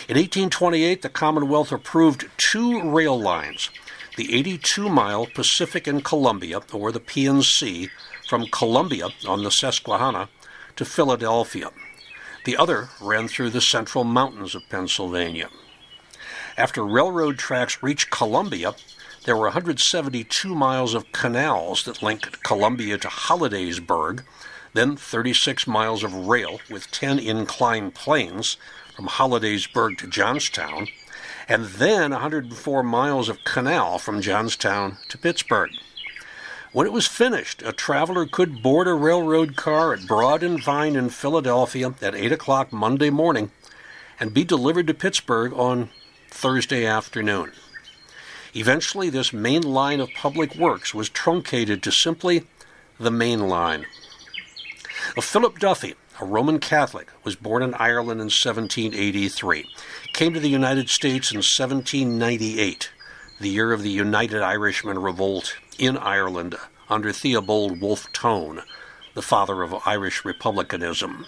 In 0.07 0.17
1828, 0.17 1.01
the 1.01 1.09
Commonwealth 1.09 1.71
approved 1.71 2.29
two 2.37 2.89
rail 2.89 3.19
lines 3.19 3.69
the 4.15 4.33
82 4.33 4.87
mile 4.87 5.25
Pacific 5.25 5.87
and 5.87 6.03
Columbia, 6.03 6.61
or 6.71 6.91
the 6.91 6.99
PNC, 6.99 7.89
from 8.27 8.47
Columbia 8.47 9.09
on 9.27 9.43
the 9.43 9.51
Susquehanna 9.51 10.29
to 10.75 10.85
Philadelphia. 10.85 11.69
The 12.45 12.57
other 12.57 12.89
ran 13.01 13.27
through 13.27 13.49
the 13.49 13.61
central 13.61 14.03
mountains 14.03 14.55
of 14.55 14.69
Pennsylvania. 14.69 15.49
After 16.57 16.85
railroad 16.85 17.37
tracks 17.37 17.83
reached 17.83 18.09
Columbia, 18.09 18.75
there 19.25 19.35
were 19.35 19.47
172 19.47 20.55
miles 20.55 20.93
of 20.93 21.11
canals 21.11 21.83
that 21.83 22.03
linked 22.03 22.43
Columbia 22.43 22.97
to 22.99 23.07
Hollidaysburg, 23.07 24.23
then 24.73 24.95
36 24.95 25.67
miles 25.67 26.03
of 26.03 26.13
rail 26.13 26.59
with 26.69 26.91
10 26.91 27.19
inclined 27.19 27.95
planes 27.95 28.57
from 28.95 29.07
Hollidaysburg 29.07 29.97
to 29.97 30.07
Johnstown, 30.07 30.87
and 31.47 31.65
then 31.65 32.11
104 32.11 32.83
miles 32.83 33.29
of 33.29 33.43
canal 33.43 33.99
from 33.99 34.21
Johnstown 34.21 34.97
to 35.09 35.17
Pittsburgh. 35.17 35.71
When 36.71 36.87
it 36.87 36.93
was 36.93 37.07
finished, 37.07 37.61
a 37.63 37.71
traveler 37.71 38.25
could 38.25 38.61
board 38.61 38.87
a 38.87 38.93
railroad 38.93 39.55
car 39.55 39.93
at 39.93 40.07
Broad 40.07 40.43
and 40.43 40.61
Vine 40.61 40.95
in 40.95 41.09
Philadelphia 41.09 41.93
at 42.01 42.15
8 42.15 42.31
o'clock 42.31 42.73
Monday 42.73 43.09
morning 43.09 43.51
and 44.19 44.33
be 44.33 44.43
delivered 44.43 44.87
to 44.87 44.93
Pittsburgh 44.93 45.53
on 45.53 45.89
Thursday 46.29 46.85
afternoon. 46.85 47.51
Eventually, 48.53 49.09
this 49.09 49.33
main 49.33 49.61
line 49.61 49.99
of 49.99 50.09
public 50.15 50.55
works 50.55 50.93
was 50.93 51.09
truncated 51.09 51.83
to 51.83 51.91
simply 51.91 52.45
the 52.99 53.11
main 53.11 53.47
line. 53.47 53.85
Philip 55.19 55.59
Duffy, 55.59 55.95
a 56.19 56.25
Roman 56.25 56.59
Catholic, 56.59 57.09
was 57.23 57.35
born 57.35 57.63
in 57.63 57.73
Ireland 57.73 58.21
in 58.21 58.25
1783. 58.25 59.69
Came 60.13 60.33
to 60.33 60.39
the 60.39 60.49
United 60.49 60.89
States 60.89 61.31
in 61.31 61.37
1798, 61.37 62.91
the 63.39 63.49
year 63.49 63.73
of 63.73 63.83
the 63.83 63.89
United 63.89 64.41
Irishmen 64.41 64.99
Revolt 64.99 65.57
in 65.77 65.97
Ireland 65.97 66.55
under 66.89 67.11
Theobald 67.11 67.81
Wolfe 67.81 68.11
Tone, 68.13 68.61
the 69.13 69.21
father 69.21 69.61
of 69.61 69.75
Irish 69.85 70.23
republicanism. 70.23 71.25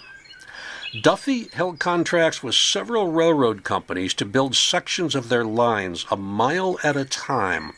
Duffy 1.02 1.48
held 1.52 1.78
contracts 1.78 2.42
with 2.42 2.54
several 2.54 3.12
railroad 3.12 3.62
companies 3.62 4.14
to 4.14 4.24
build 4.24 4.56
sections 4.56 5.14
of 5.14 5.28
their 5.28 5.44
lines 5.44 6.06
a 6.10 6.16
mile 6.16 6.78
at 6.82 6.96
a 6.96 7.04
time. 7.04 7.74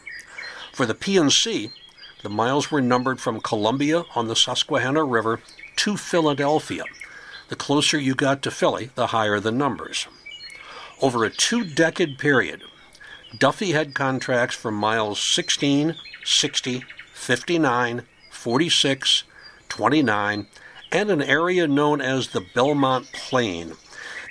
For 0.72 0.86
the 0.86 0.94
PNC, 0.94 1.72
the 2.22 2.28
miles 2.28 2.70
were 2.70 2.80
numbered 2.80 3.20
from 3.20 3.40
Columbia 3.40 4.04
on 4.14 4.28
the 4.28 4.36
Susquehanna 4.36 5.02
River 5.02 5.40
to 5.80 5.96
Philadelphia. 5.96 6.84
The 7.48 7.56
closer 7.56 7.98
you 7.98 8.14
got 8.14 8.42
to 8.42 8.50
Philly, 8.50 8.90
the 8.96 9.06
higher 9.06 9.40
the 9.40 9.50
numbers. 9.50 10.06
Over 11.00 11.24
a 11.24 11.30
two 11.30 11.64
decade 11.64 12.18
period, 12.18 12.60
Duffy 13.38 13.72
had 13.72 13.94
contracts 13.94 14.54
for 14.54 14.70
miles 14.70 15.22
16, 15.22 15.96
60, 16.22 16.84
59, 17.14 18.02
46, 18.30 19.24
29, 19.70 20.46
and 20.92 21.10
an 21.10 21.22
area 21.22 21.66
known 21.66 22.02
as 22.02 22.28
the 22.28 22.44
Belmont 22.54 23.10
Plain. 23.14 23.72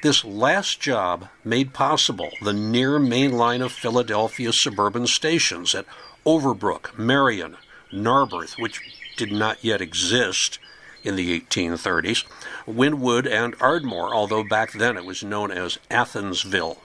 This 0.03 0.23
last 0.23 0.79
job 0.79 1.29
made 1.43 1.73
possible 1.73 2.29
the 2.43 2.53
near 2.53 2.99
main 2.99 3.31
line 3.31 3.63
of 3.63 3.71
Philadelphia 3.71 4.53
suburban 4.53 5.07
stations 5.07 5.73
at 5.73 5.87
Overbrook, 6.27 6.95
Merion, 6.95 7.57
Narberth, 7.91 8.59
which 8.59 8.81
did 9.17 9.31
not 9.31 9.63
yet 9.63 9.81
exist 9.81 10.59
in 11.03 11.15
the 11.15 11.39
1830s, 11.39 12.25
Wynnewood, 12.67 13.29
and 13.29 13.55
Ardmore, 13.59 14.13
although 14.13 14.43
back 14.43 14.73
then 14.73 14.97
it 14.97 15.05
was 15.05 15.23
known 15.23 15.51
as 15.51 15.79
Athensville. 15.89 16.77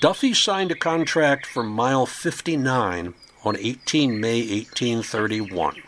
Duffy 0.00 0.32
signed 0.32 0.70
a 0.70 0.76
contract 0.76 1.46
for 1.46 1.62
mile 1.62 2.06
59 2.06 3.14
on 3.44 3.56
18 3.56 4.20
May 4.20 4.40
1831. 4.40 5.82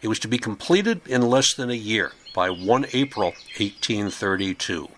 It 0.00 0.08
was 0.08 0.18
to 0.20 0.28
be 0.28 0.38
completed 0.38 1.00
in 1.06 1.22
less 1.22 1.52
than 1.52 1.70
a 1.70 1.74
year, 1.74 2.12
by 2.34 2.50
1 2.50 2.86
April 2.92 3.30
1832. 3.58 4.88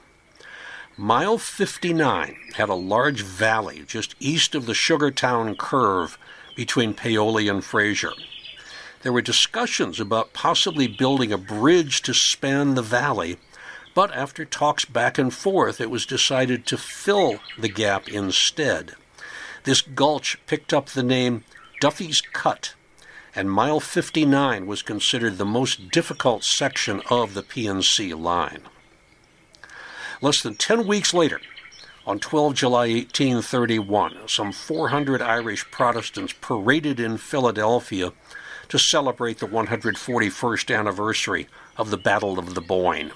Mile 0.98 1.38
59 1.38 2.36
had 2.56 2.68
a 2.68 2.74
large 2.74 3.22
valley 3.22 3.82
just 3.86 4.14
east 4.20 4.54
of 4.54 4.66
the 4.66 4.74
Sugartown 4.74 5.56
curve 5.56 6.18
between 6.54 6.92
Paoli 6.92 7.48
and 7.48 7.64
Frazer. 7.64 8.12
There 9.02 9.12
were 9.12 9.22
discussions 9.22 9.98
about 9.98 10.34
possibly 10.34 10.86
building 10.86 11.32
a 11.32 11.38
bridge 11.38 12.02
to 12.02 12.12
span 12.12 12.74
the 12.74 12.82
valley, 12.82 13.38
but 13.94 14.14
after 14.14 14.44
talks 14.44 14.84
back 14.84 15.16
and 15.16 15.32
forth, 15.32 15.80
it 15.80 15.90
was 15.90 16.04
decided 16.04 16.66
to 16.66 16.76
fill 16.76 17.40
the 17.58 17.68
gap 17.68 18.08
instead. 18.08 18.94
This 19.64 19.80
gulch 19.80 20.38
picked 20.46 20.74
up 20.74 20.90
the 20.90 21.02
name 21.02 21.44
Duffy's 21.80 22.20
Cut, 22.20 22.74
and 23.34 23.50
mile 23.50 23.80
59 23.80 24.66
was 24.66 24.82
considered 24.82 25.38
the 25.38 25.46
most 25.46 25.90
difficult 25.90 26.44
section 26.44 27.00
of 27.08 27.32
the 27.32 27.42
PNC 27.42 28.18
line. 28.18 28.62
Less 30.20 30.42
than 30.42 30.56
10 30.56 30.86
weeks 30.86 31.14
later, 31.14 31.40
on 32.06 32.18
12 32.18 32.54
July 32.54 32.88
1831, 32.88 34.28
some 34.28 34.52
400 34.52 35.22
Irish 35.22 35.70
Protestants 35.70 36.34
paraded 36.40 37.00
in 37.00 37.16
Philadelphia 37.16 38.12
to 38.70 38.78
celebrate 38.78 39.38
the 39.38 39.48
141st 39.48 40.74
anniversary 40.74 41.48
of 41.76 41.90
the 41.90 41.96
Battle 41.96 42.38
of 42.38 42.54
the 42.54 42.60
Boyne, 42.60 43.10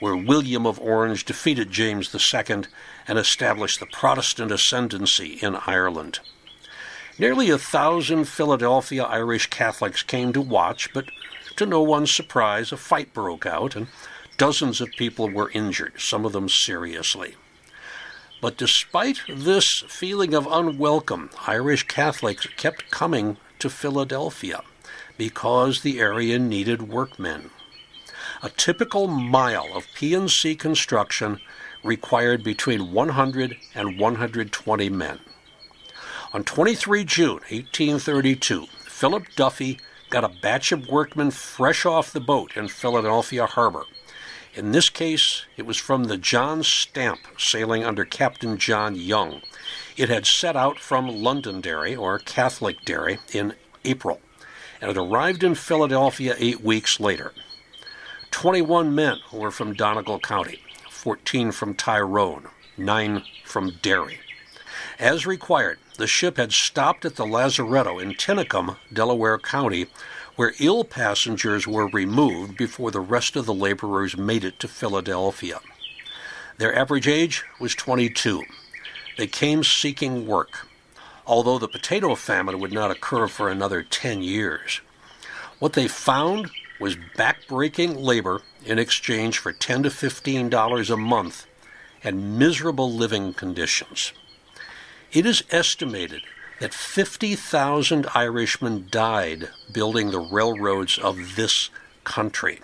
where 0.00 0.14
William 0.14 0.66
of 0.66 0.78
Orange 0.78 1.24
defeated 1.24 1.70
James 1.70 2.14
II 2.14 2.64
and 3.08 3.18
established 3.18 3.80
the 3.80 3.86
Protestant 3.86 4.52
ascendancy 4.52 5.38
in 5.40 5.56
Ireland. 5.66 6.20
Nearly 7.18 7.48
a 7.48 7.56
thousand 7.56 8.26
Philadelphia 8.26 9.02
Irish 9.02 9.46
Catholics 9.46 10.02
came 10.02 10.34
to 10.34 10.42
watch, 10.42 10.92
but 10.92 11.06
to 11.56 11.64
no 11.64 11.80
one's 11.80 12.14
surprise, 12.14 12.70
a 12.70 12.76
fight 12.76 13.14
broke 13.14 13.46
out 13.46 13.74
and 13.74 13.88
dozens 14.36 14.82
of 14.82 14.90
people 14.98 15.30
were 15.30 15.50
injured, 15.52 15.94
some 15.98 16.26
of 16.26 16.32
them 16.32 16.50
seriously. 16.50 17.34
But 18.42 18.58
despite 18.58 19.20
this 19.26 19.80
feeling 19.88 20.34
of 20.34 20.46
unwelcome, 20.46 21.30
Irish 21.46 21.84
Catholics 21.84 22.46
kept 22.58 22.90
coming 22.90 23.38
to 23.58 23.70
Philadelphia 23.70 24.62
because 25.18 25.82
the 25.82 26.00
area 26.00 26.38
needed 26.38 26.88
workmen. 26.88 27.50
A 28.42 28.48
typical 28.48 29.06
mile 29.08 29.76
of 29.76 29.84
PNC 29.88 30.58
construction 30.58 31.40
required 31.84 32.42
between 32.42 32.92
100 32.92 33.56
and 33.74 33.98
120 33.98 34.88
men. 34.88 35.18
On 36.32 36.44
23 36.44 37.04
June 37.04 37.40
1832, 37.50 38.66
Philip 38.86 39.24
Duffy 39.36 39.78
got 40.10 40.24
a 40.24 40.28
batch 40.28 40.72
of 40.72 40.88
workmen 40.88 41.30
fresh 41.30 41.84
off 41.84 42.12
the 42.12 42.20
boat 42.20 42.56
in 42.56 42.68
Philadelphia 42.68 43.46
Harbor. 43.46 43.84
In 44.54 44.72
this 44.72 44.88
case, 44.88 45.44
it 45.56 45.66
was 45.66 45.76
from 45.76 46.04
the 46.04 46.16
John 46.16 46.62
Stamp 46.62 47.20
sailing 47.38 47.84
under 47.84 48.04
Captain 48.04 48.56
John 48.56 48.94
Young. 48.94 49.42
It 49.96 50.08
had 50.08 50.26
set 50.26 50.56
out 50.56 50.78
from 50.78 51.08
Londonderry, 51.08 51.94
or 51.94 52.18
Catholicderry, 52.18 53.18
in 53.34 53.54
April, 53.84 54.20
and 54.80 54.90
it 54.90 54.96
arrived 54.96 55.42
in 55.42 55.54
Philadelphia 55.54 56.34
eight 56.38 56.60
weeks 56.62 57.00
later. 57.00 57.32
21 58.30 58.94
men 58.94 59.18
were 59.32 59.50
from 59.50 59.74
Donegal 59.74 60.20
County, 60.20 60.60
14 60.90 61.52
from 61.52 61.74
Tyrone, 61.74 62.48
9 62.76 63.22
from 63.44 63.72
Derry. 63.82 64.20
As 64.98 65.26
required, 65.26 65.78
the 65.96 66.06
ship 66.06 66.36
had 66.36 66.52
stopped 66.52 67.04
at 67.04 67.16
the 67.16 67.24
Lazaretto 67.24 68.00
in 68.00 68.14
Tinicum, 68.14 68.76
Delaware 68.92 69.38
County, 69.38 69.86
where 70.36 70.54
ill 70.60 70.84
passengers 70.84 71.66
were 71.66 71.88
removed 71.88 72.56
before 72.56 72.92
the 72.92 73.00
rest 73.00 73.34
of 73.34 73.46
the 73.46 73.54
laborers 73.54 74.16
made 74.16 74.44
it 74.44 74.60
to 74.60 74.68
Philadelphia. 74.68 75.58
Their 76.58 76.74
average 76.76 77.08
age 77.08 77.44
was 77.58 77.74
22. 77.74 78.44
They 79.16 79.26
came 79.26 79.64
seeking 79.64 80.28
work, 80.28 80.67
although 81.28 81.58
the 81.58 81.68
potato 81.68 82.14
famine 82.14 82.58
would 82.58 82.72
not 82.72 82.90
occur 82.90 83.28
for 83.28 83.48
another 83.48 83.82
10 83.82 84.22
years. 84.22 84.80
What 85.58 85.74
they 85.74 85.86
found 85.86 86.50
was 86.80 86.96
backbreaking 87.16 88.00
labor 88.00 88.40
in 88.64 88.78
exchange 88.78 89.38
for 89.38 89.52
10 89.52 89.82
to 89.84 89.90
15 89.90 90.48
dollars 90.48 90.90
a 90.90 90.96
month 90.96 91.46
and 92.02 92.38
miserable 92.38 92.90
living 92.90 93.34
conditions. 93.34 94.12
It 95.12 95.26
is 95.26 95.42
estimated 95.50 96.22
that 96.60 96.74
50,000 96.74 98.06
Irishmen 98.14 98.88
died 98.90 99.48
building 99.72 100.10
the 100.10 100.20
railroads 100.20 100.98
of 100.98 101.36
this 101.36 101.70
country. 102.04 102.60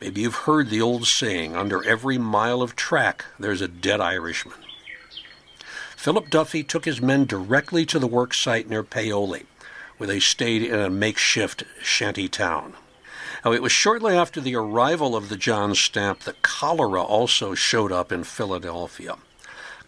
Maybe 0.00 0.20
you've 0.20 0.46
heard 0.46 0.70
the 0.70 0.82
old 0.82 1.06
saying 1.06 1.56
under 1.56 1.84
every 1.84 2.18
mile 2.18 2.62
of 2.62 2.76
track, 2.76 3.24
there's 3.38 3.60
a 3.60 3.68
dead 3.68 4.00
Irishman. 4.00 4.58
Philip 5.98 6.30
Duffy 6.30 6.62
took 6.62 6.84
his 6.84 7.02
men 7.02 7.24
directly 7.24 7.84
to 7.86 7.98
the 7.98 8.06
work 8.06 8.32
site 8.32 8.70
near 8.70 8.84
Paoli, 8.84 9.46
where 9.96 10.06
they 10.06 10.20
stayed 10.20 10.62
in 10.62 10.78
a 10.78 10.88
makeshift 10.88 11.64
shanty 11.82 12.28
town. 12.28 12.74
Now, 13.44 13.50
it 13.50 13.62
was 13.62 13.72
shortly 13.72 14.14
after 14.16 14.40
the 14.40 14.54
arrival 14.54 15.16
of 15.16 15.28
the 15.28 15.36
John 15.36 15.74
Stamp 15.74 16.20
that 16.20 16.40
cholera 16.40 17.02
also 17.02 17.56
showed 17.56 17.90
up 17.90 18.12
in 18.12 18.22
Philadelphia. 18.22 19.16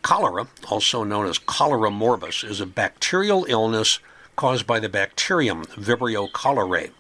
Cholera, 0.03 0.49
also 0.69 1.05
known 1.05 1.27
as 1.27 1.39
cholera 1.39 1.91
morbus, 1.91 2.43
is 2.43 2.61
a 2.61 2.67
bacterial 2.67 3.47
illness 3.49 4.01
caused 4.35 4.67
by 4.67 4.81
the 4.81 4.89
bacterium 4.89 5.65
Vibrio 5.65 6.29
cholerae. 6.33 6.91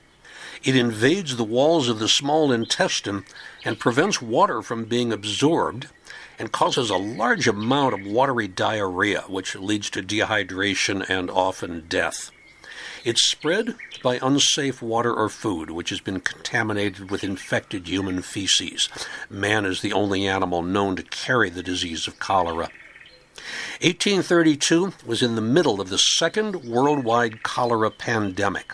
It 0.62 0.76
invades 0.76 1.34
the 1.34 1.42
walls 1.42 1.88
of 1.88 1.98
the 1.98 2.08
small 2.08 2.52
intestine 2.52 3.24
and 3.64 3.80
prevents 3.80 4.22
water 4.22 4.62
from 4.62 4.84
being 4.84 5.12
absorbed 5.12 5.88
and 6.40 6.50
causes 6.50 6.88
a 6.88 6.96
large 6.96 7.46
amount 7.46 7.92
of 7.92 8.06
watery 8.06 8.48
diarrhea, 8.48 9.20
which 9.28 9.54
leads 9.54 9.90
to 9.90 10.02
dehydration 10.02 11.04
and 11.06 11.30
often 11.30 11.84
death. 11.86 12.30
It's 13.04 13.20
spread 13.20 13.76
by 14.02 14.18
unsafe 14.22 14.80
water 14.80 15.12
or 15.12 15.28
food 15.28 15.70
which 15.70 15.90
has 15.90 16.00
been 16.00 16.20
contaminated 16.20 17.10
with 17.10 17.22
infected 17.22 17.86
human 17.86 18.22
feces. 18.22 18.88
Man 19.28 19.66
is 19.66 19.82
the 19.82 19.92
only 19.92 20.26
animal 20.26 20.62
known 20.62 20.96
to 20.96 21.02
carry 21.02 21.50
the 21.50 21.62
disease 21.62 22.06
of 22.08 22.18
cholera. 22.18 22.70
1832 23.82 24.94
was 25.04 25.22
in 25.22 25.34
the 25.34 25.42
middle 25.42 25.78
of 25.78 25.90
the 25.90 25.98
second 25.98 26.64
worldwide 26.64 27.42
cholera 27.42 27.90
pandemic, 27.90 28.72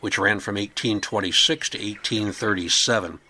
which 0.00 0.18
ran 0.18 0.40
from 0.40 0.54
1826 0.54 1.68
to 1.70 1.78
1837, 1.78 3.20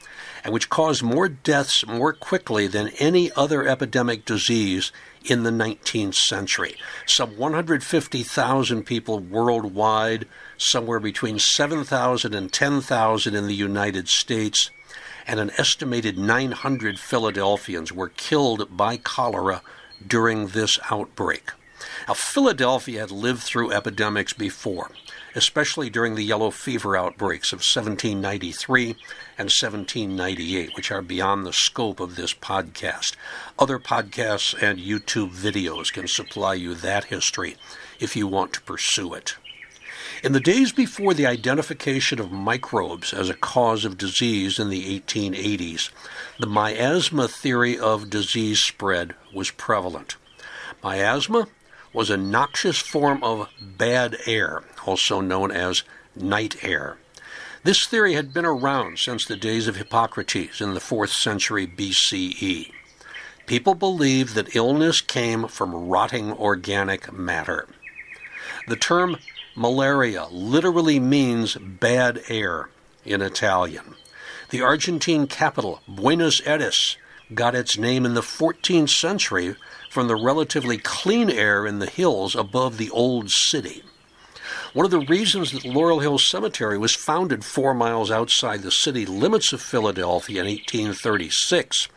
and 0.45 0.53
which 0.53 0.69
caused 0.69 1.03
more 1.03 1.29
deaths 1.29 1.87
more 1.87 2.13
quickly 2.13 2.67
than 2.67 2.89
any 2.99 3.31
other 3.33 3.67
epidemic 3.67 4.25
disease 4.25 4.93
in 5.25 5.45
the 5.45 5.51
19th 5.51 6.15
century. 6.15 6.77
Some 7.07 7.37
150,000 7.37 8.85
people 8.85 9.21
worldwide, 9.21 10.27
somewhere 10.57 11.01
between 11.01 11.39
7,000 11.39 12.35
and 12.35 12.53
10,000 12.53 13.35
in 13.35 13.47
the 13.47 13.55
United 13.55 14.09
States, 14.09 14.71
and 15.27 15.39
an 15.39 15.53
estimated 15.57 16.19
900 16.19 16.99
Philadelphians 16.99 17.93
were 17.93 18.09
killed 18.09 18.77
by 18.77 18.97
cholera 18.97 19.63
during 20.05 20.49
this 20.49 20.79
outbreak. 20.91 21.53
Now, 22.09 22.15
Philadelphia 22.15 23.01
had 23.01 23.11
lived 23.11 23.43
through 23.43 23.73
epidemics 23.73 24.33
before, 24.33 24.91
especially 25.35 25.91
during 25.91 26.15
the 26.15 26.25
yellow 26.25 26.51
fever 26.51 26.97
outbreaks 26.97 27.53
of 27.53 27.59
1793 27.59 28.91
and 29.39 29.51
1798, 29.51 30.77
which 30.77 30.91
are 30.91 31.03
beyond 31.03 31.47
the 31.47 31.53
scope 31.53 32.01
of 32.01 32.17
this 32.17 32.35
podcast. 32.35 33.15
Other 33.59 33.79
podcasts 33.79 34.61
and 34.63 34.79
YouTube 34.79 35.31
videos 35.31 35.93
can 35.93 36.09
supply 36.09 36.55
you 36.55 36.75
that 36.75 37.05
history 37.05 37.57
if 38.01 38.17
you 38.17 38.27
want 38.27 38.53
to 38.53 38.63
pursue 38.63 39.15
it. 39.15 39.37
In 40.23 40.33
the 40.33 40.41
days 40.41 40.71
before 40.71 41.15
the 41.15 41.27
identification 41.27 42.21
of 42.21 42.31
microbes 42.31 43.13
as 43.13 43.29
a 43.29 43.35
cause 43.35 43.85
of 43.85 43.99
disease 43.99 44.59
in 44.59 44.69
the 44.69 45.01
1880s, 45.01 45.91
the 46.39 46.47
miasma 46.47 47.27
theory 47.27 47.77
of 47.79 48.11
disease 48.11 48.61
spread 48.61 49.15
was 49.35 49.51
prevalent. 49.51 50.17
Miasma 50.83 51.49
was 51.93 52.11
a 52.11 52.17
noxious 52.17 52.79
form 52.79 53.23
of 53.23 53.49
bad 53.61 54.17
air, 54.27 54.63
also 54.87 55.21
known 55.21 55.51
as 55.51 55.83
night 56.17 56.63
air. 56.63 56.97
This 57.65 57.87
theory 57.87 58.15
had 58.15 58.35
been 58.35 58.45
around 58.45 58.99
since 58.99 59.25
the 59.25 59.37
days 59.37 59.69
of 59.69 59.77
Hippocrates 59.77 60.61
in 60.61 60.75
the 60.75 60.81
4th 60.81 61.11
century 61.11 61.67
BCE. 61.67 62.73
People 63.47 63.75
believed 63.75 64.35
that 64.35 64.57
illness 64.57 65.01
came 65.01 65.47
from 65.47 65.89
rotting 65.89 66.33
organic 66.33 67.13
matter. 67.13 67.69
The 68.67 68.77
term 68.77 69.19
Malaria 69.55 70.27
literally 70.31 70.99
means 70.99 71.57
bad 71.57 72.23
air 72.29 72.71
in 73.05 73.21
Italian. 73.21 73.95
The 74.51 74.63
Argentine 74.63 75.27
capital, 75.27 75.81
Buenos 75.87 76.41
Aires, 76.47 76.97
got 77.35 77.55
its 77.55 77.79
name 77.79 78.05
in 78.05 78.15
the 78.15 78.23
14th 78.23 78.91
century 78.91 79.57
from 79.93 80.09
the 80.09 80.17
relatively 80.17 80.79
clean 80.79 81.29
air 81.29 81.67
in 81.67 81.79
the 81.79 81.85
hills 81.85 82.35
above 82.35 82.79
the 82.79 82.89
old 82.89 83.31
city. 83.31 83.83
One 84.73 84.87
of 84.87 84.91
the 84.91 85.01
reasons 85.01 85.53
that 85.53 85.67
Laurel 85.67 86.01
Hill 86.01 86.17
Cemetery 86.17 86.79
was 86.79 86.95
founded 86.95 87.45
four 87.45 87.75
miles 87.75 88.11
outside 88.11 88.63
the 88.63 88.71
city 88.71 89.05
limits 89.05 89.53
of 89.53 89.61
Philadelphia 89.61 90.41
in 90.41 90.47
1836 90.47 91.89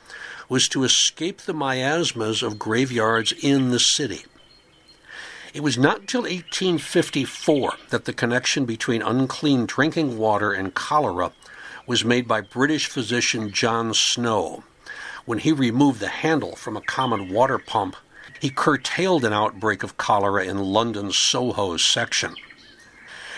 was 0.49 0.67
to 0.67 0.84
escape 0.84 1.43
the 1.43 1.53
miasmas 1.53 2.43
of 2.43 2.60
graveyards 2.60 3.31
in 3.31 3.71
the 3.71 3.79
city. 3.79 4.25
It 5.53 5.63
was 5.63 5.77
not 5.77 6.01
until 6.01 6.23
1854 6.23 7.75
that 7.91 8.03
the 8.03 8.12
connection 8.12 8.65
between 8.65 9.03
unclean 9.03 9.67
drinking 9.67 10.17
water 10.17 10.51
and 10.51 10.73
cholera 10.73 11.31
was 11.88 12.03
made 12.03 12.27
by 12.27 12.41
British 12.41 12.88
physician 12.88 13.53
John 13.53 13.93
Snow. 13.93 14.65
When 15.25 15.39
he 15.39 15.51
removed 15.51 15.99
the 15.99 16.07
handle 16.07 16.55
from 16.55 16.77
a 16.77 16.81
common 16.81 17.29
water 17.29 17.57
pump, 17.57 17.95
he 18.39 18.51
curtailed 18.51 19.25
an 19.25 19.33
outbreak 19.33 19.81
of 19.81 19.97
cholera 19.97 20.45
in 20.45 20.59
London's 20.59 21.17
Soho 21.17 21.77
section. 21.77 22.35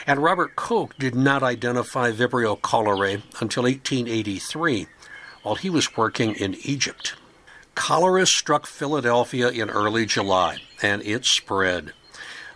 And 0.05 0.21
Robert 0.21 0.55
Koch 0.57 0.97
did 0.97 1.15
not 1.15 1.43
identify 1.43 2.11
Vibrio 2.11 2.59
cholerae 2.59 3.21
until 3.39 3.63
1883, 3.63 4.87
while 5.43 5.55
he 5.55 5.69
was 5.69 5.95
working 5.95 6.35
in 6.35 6.55
Egypt. 6.63 7.15
Cholera 7.75 8.25
struck 8.25 8.67
Philadelphia 8.67 9.49
in 9.49 9.69
early 9.69 10.05
July, 10.05 10.57
and 10.81 11.01
it 11.03 11.25
spread. 11.25 11.93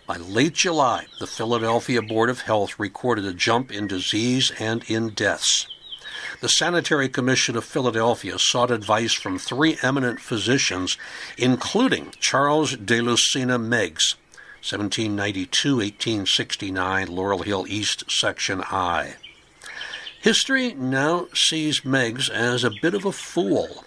By 0.06 0.16
late 0.16 0.54
July, 0.54 1.06
the 1.20 1.26
Philadelphia 1.26 2.02
Board 2.02 2.28
of 2.28 2.42
Health 2.42 2.78
recorded 2.78 3.24
a 3.24 3.32
jump 3.32 3.72
in 3.72 3.86
disease 3.86 4.52
and 4.58 4.84
in 4.90 5.10
deaths. 5.10 5.66
The 6.42 6.48
Sanitary 6.48 7.08
Commission 7.08 7.56
of 7.56 7.64
Philadelphia 7.64 8.36
sought 8.36 8.72
advice 8.72 9.12
from 9.12 9.38
three 9.38 9.78
eminent 9.80 10.20
physicians, 10.20 10.98
including 11.38 12.14
Charles 12.18 12.74
Delucena 12.74 13.62
Meigs, 13.62 14.16
1792 14.58 15.76
1869, 15.76 17.06
Laurel 17.06 17.44
Hill 17.44 17.64
East, 17.68 18.10
Section 18.10 18.60
I. 18.60 19.14
History 20.20 20.74
now 20.74 21.28
sees 21.32 21.84
Meigs 21.84 22.28
as 22.28 22.64
a 22.64 22.72
bit 22.82 22.94
of 22.94 23.04
a 23.04 23.12
fool. 23.12 23.84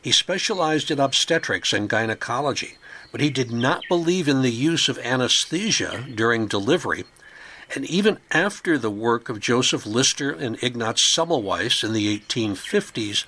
He 0.00 0.10
specialized 0.10 0.90
in 0.90 0.98
obstetrics 0.98 1.74
and 1.74 1.90
gynecology, 1.90 2.78
but 3.12 3.20
he 3.20 3.28
did 3.28 3.50
not 3.50 3.82
believe 3.90 4.26
in 4.26 4.40
the 4.40 4.50
use 4.50 4.88
of 4.88 4.98
anesthesia 5.00 6.06
during 6.14 6.46
delivery. 6.46 7.04
And 7.74 7.84
even 7.86 8.18
after 8.30 8.78
the 8.78 8.90
work 8.90 9.28
of 9.28 9.40
Joseph 9.40 9.84
Lister 9.84 10.30
and 10.30 10.62
Ignaz 10.62 10.96
Semmelweis 10.96 11.82
in 11.82 11.92
the 11.92 12.18
1850s, 12.20 13.24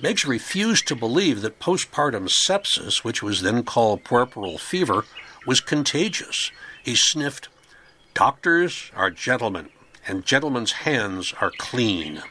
Meigs 0.00 0.24
refused 0.24 0.86
to 0.86 0.94
believe 0.94 1.42
that 1.42 1.58
postpartum 1.58 2.28
sepsis, 2.28 3.02
which 3.02 3.24
was 3.24 3.42
then 3.42 3.64
called 3.64 4.04
puerperal 4.04 4.56
fever, 4.56 5.04
was 5.46 5.60
contagious. 5.60 6.52
He 6.84 6.94
sniffed, 6.94 7.48
Doctors 8.14 8.92
are 8.94 9.10
gentlemen, 9.10 9.70
and 10.06 10.24
gentlemen's 10.24 10.72
hands 10.72 11.34
are 11.40 11.52
clean. 11.58 12.22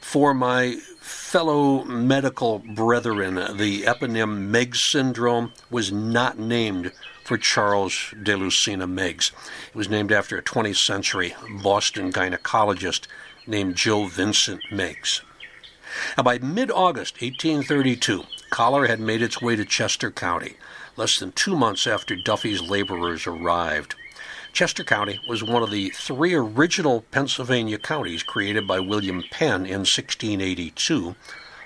For 0.00 0.34
my 0.34 0.76
fellow 1.00 1.84
medical 1.84 2.58
brethren, 2.58 3.56
the 3.56 3.82
eponym 3.82 4.48
Meigs 4.48 4.82
syndrome 4.82 5.52
was 5.70 5.90
not 5.90 6.38
named 6.38 6.92
for 7.26 7.36
Charles 7.36 8.14
Delucena 8.14 8.88
Meigs. 8.88 9.32
It 9.68 9.74
was 9.74 9.88
named 9.88 10.12
after 10.12 10.38
a 10.38 10.42
20th 10.42 10.76
century 10.76 11.34
Boston 11.60 12.12
gynecologist 12.12 13.08
named 13.48 13.74
Joe 13.74 14.06
Vincent 14.06 14.60
Meigs. 14.70 15.22
Now, 16.16 16.22
by 16.22 16.38
mid 16.38 16.70
August 16.70 17.20
1832, 17.20 18.22
cholera 18.50 18.86
had 18.86 19.00
made 19.00 19.22
its 19.22 19.42
way 19.42 19.56
to 19.56 19.64
Chester 19.64 20.12
County, 20.12 20.54
less 20.96 21.18
than 21.18 21.32
two 21.32 21.56
months 21.56 21.88
after 21.88 22.14
Duffy's 22.14 22.62
laborers 22.62 23.26
arrived. 23.26 23.96
Chester 24.52 24.84
County 24.84 25.18
was 25.28 25.42
one 25.42 25.64
of 25.64 25.72
the 25.72 25.90
three 25.90 26.32
original 26.32 27.00
Pennsylvania 27.10 27.78
counties 27.78 28.22
created 28.22 28.68
by 28.68 28.78
William 28.78 29.24
Penn 29.32 29.66
in 29.66 29.80
1682, 29.80 31.16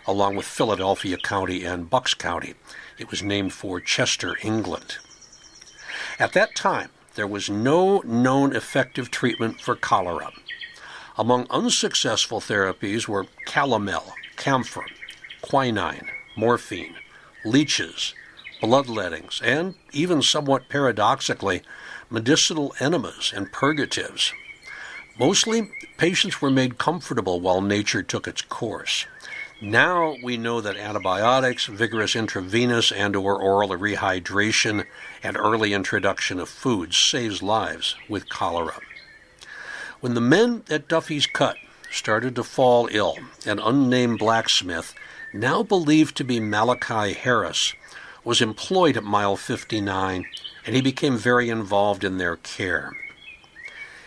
along 0.06 0.36
with 0.36 0.46
Philadelphia 0.46 1.18
County 1.18 1.64
and 1.66 1.90
Bucks 1.90 2.14
County. 2.14 2.54
It 2.98 3.10
was 3.10 3.22
named 3.22 3.52
for 3.52 3.78
Chester, 3.78 4.36
England. 4.42 4.96
At 6.20 6.34
that 6.34 6.54
time, 6.54 6.90
there 7.14 7.26
was 7.26 7.48
no 7.48 8.00
known 8.00 8.54
effective 8.54 9.10
treatment 9.10 9.58
for 9.58 9.74
cholera. 9.74 10.30
Among 11.16 11.46
unsuccessful 11.48 12.40
therapies 12.40 13.08
were 13.08 13.24
calomel, 13.46 14.12
camphor, 14.36 14.84
quinine, 15.40 16.08
morphine, 16.36 16.96
leeches, 17.42 18.12
bloodlettings, 18.62 19.40
and 19.42 19.76
even 19.92 20.20
somewhat 20.20 20.68
paradoxically, 20.68 21.62
medicinal 22.10 22.74
enemas 22.78 23.32
and 23.34 23.50
purgatives. 23.50 24.34
Mostly, 25.18 25.70
patients 25.96 26.42
were 26.42 26.50
made 26.50 26.76
comfortable 26.76 27.40
while 27.40 27.62
nature 27.62 28.02
took 28.02 28.28
its 28.28 28.42
course. 28.42 29.06
Now 29.62 30.16
we 30.22 30.38
know 30.38 30.62
that 30.62 30.78
antibiotics, 30.78 31.66
vigorous 31.66 32.16
intravenous 32.16 32.90
and 32.90 33.14
or 33.14 33.36
oral 33.36 33.68
rehydration, 33.68 34.86
and 35.22 35.36
early 35.36 35.74
introduction 35.74 36.40
of 36.40 36.48
foods 36.48 36.96
saves 36.96 37.42
lives 37.42 37.94
with 38.08 38.30
cholera. 38.30 38.80
When 40.00 40.14
the 40.14 40.20
men 40.22 40.62
at 40.70 40.88
Duffy's 40.88 41.26
Cut 41.26 41.56
started 41.90 42.34
to 42.36 42.42
fall 42.42 42.88
ill, 42.90 43.18
an 43.44 43.58
unnamed 43.58 44.18
blacksmith, 44.18 44.94
now 45.34 45.62
believed 45.62 46.16
to 46.16 46.24
be 46.24 46.40
Malachi 46.40 47.12
Harris, 47.12 47.74
was 48.24 48.40
employed 48.40 48.96
at 48.96 49.04
mile 49.04 49.36
59 49.36 50.24
and 50.64 50.74
he 50.74 50.80
became 50.80 51.18
very 51.18 51.50
involved 51.50 52.02
in 52.02 52.16
their 52.16 52.36
care. 52.36 52.96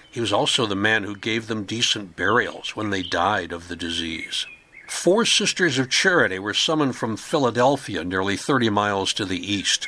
He 0.10 0.20
was 0.20 0.34
also 0.34 0.66
the 0.66 0.76
man 0.76 1.04
who 1.04 1.16
gave 1.16 1.46
them 1.46 1.64
decent 1.64 2.16
burials 2.16 2.76
when 2.76 2.90
they 2.90 3.04
died 3.04 3.52
of 3.52 3.68
the 3.68 3.76
disease. 3.76 4.48
Four 4.88 5.26
Sisters 5.26 5.80
of 5.80 5.90
Charity 5.90 6.40
were 6.40 6.54
summoned 6.54 6.96
from 6.96 7.18
Philadelphia, 7.18 8.04
nearly 8.04 8.38
30 8.38 8.70
miles 8.70 9.14
to 9.14 9.26
the 9.26 9.40
east. 9.40 9.88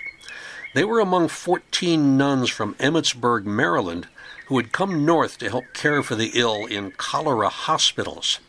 They 0.73 0.83
were 0.83 0.99
among 0.99 1.29
14 1.29 2.17
nuns 2.17 2.49
from 2.49 2.75
Emmitsburg, 2.75 3.45
Maryland, 3.45 4.07
who 4.47 4.57
had 4.57 4.71
come 4.71 5.05
north 5.05 5.37
to 5.37 5.49
help 5.49 5.65
care 5.73 6.03
for 6.03 6.15
the 6.15 6.31
ill 6.33 6.65
in 6.65 6.91
cholera 6.91 7.49
hospitals. 7.49 8.39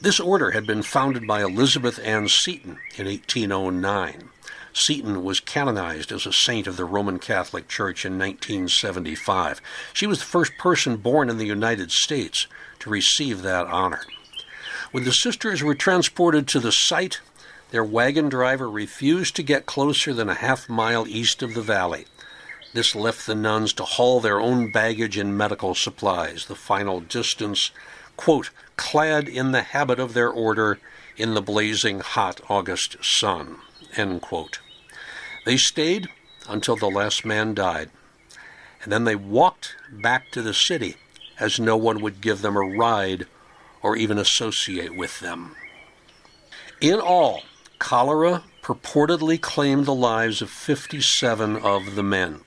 This 0.00 0.20
order 0.20 0.52
had 0.52 0.66
been 0.66 0.82
founded 0.82 1.26
by 1.26 1.42
Elizabeth 1.42 1.98
Ann 2.04 2.28
Seton 2.28 2.78
in 2.96 3.06
1809. 3.06 4.30
Seton 4.72 5.24
was 5.24 5.40
canonized 5.40 6.12
as 6.12 6.24
a 6.24 6.32
saint 6.32 6.68
of 6.68 6.76
the 6.76 6.84
Roman 6.84 7.18
Catholic 7.18 7.66
Church 7.66 8.04
in 8.04 8.12
1975. 8.12 9.60
She 9.92 10.06
was 10.06 10.20
the 10.20 10.24
first 10.24 10.56
person 10.56 10.96
born 10.98 11.28
in 11.28 11.38
the 11.38 11.46
United 11.46 11.90
States 11.90 12.46
to 12.78 12.90
receive 12.90 13.42
that 13.42 13.66
honor. 13.66 14.02
When 14.90 15.04
the 15.04 15.12
sisters 15.12 15.62
were 15.62 15.74
transported 15.74 16.48
to 16.48 16.60
the 16.60 16.72
site, 16.72 17.20
their 17.70 17.84
wagon 17.84 18.30
driver 18.30 18.70
refused 18.70 19.36
to 19.36 19.42
get 19.42 19.66
closer 19.66 20.14
than 20.14 20.30
a 20.30 20.34
half 20.34 20.66
mile 20.66 21.06
east 21.06 21.42
of 21.42 21.52
the 21.52 21.60
valley. 21.60 22.06
This 22.72 22.94
left 22.94 23.26
the 23.26 23.34
nuns 23.34 23.74
to 23.74 23.84
haul 23.84 24.20
their 24.20 24.40
own 24.40 24.72
baggage 24.72 25.18
and 25.18 25.36
medical 25.36 25.74
supplies, 25.74 26.46
the 26.46 26.54
final 26.54 27.00
distance, 27.00 27.70
quote, 28.16 28.48
clad 28.76 29.28
in 29.28 29.52
the 29.52 29.62
habit 29.62 29.98
of 29.98 30.14
their 30.14 30.30
order 30.30 30.78
in 31.18 31.34
the 31.34 31.42
blazing 31.42 32.00
hot 32.00 32.40
August 32.48 32.96
sun, 33.04 33.58
end 33.94 34.22
quote. 34.22 34.60
They 35.44 35.58
stayed 35.58 36.08
until 36.48 36.76
the 36.76 36.90
last 36.90 37.26
man 37.26 37.52
died, 37.52 37.90
and 38.82 38.90
then 38.90 39.04
they 39.04 39.16
walked 39.16 39.76
back 39.92 40.30
to 40.30 40.40
the 40.40 40.54
city 40.54 40.96
as 41.38 41.60
no 41.60 41.76
one 41.76 42.00
would 42.00 42.22
give 42.22 42.40
them 42.40 42.56
a 42.56 42.60
ride 42.60 43.26
or 43.82 43.96
even 43.96 44.18
associate 44.18 44.96
with 44.96 45.20
them. 45.20 45.56
In 46.80 47.00
all, 47.00 47.42
cholera 47.78 48.44
purportedly 48.62 49.40
claimed 49.40 49.86
the 49.86 49.94
lives 49.94 50.42
of 50.42 50.50
57 50.50 51.56
of 51.56 51.94
the 51.94 52.02
men. 52.02 52.40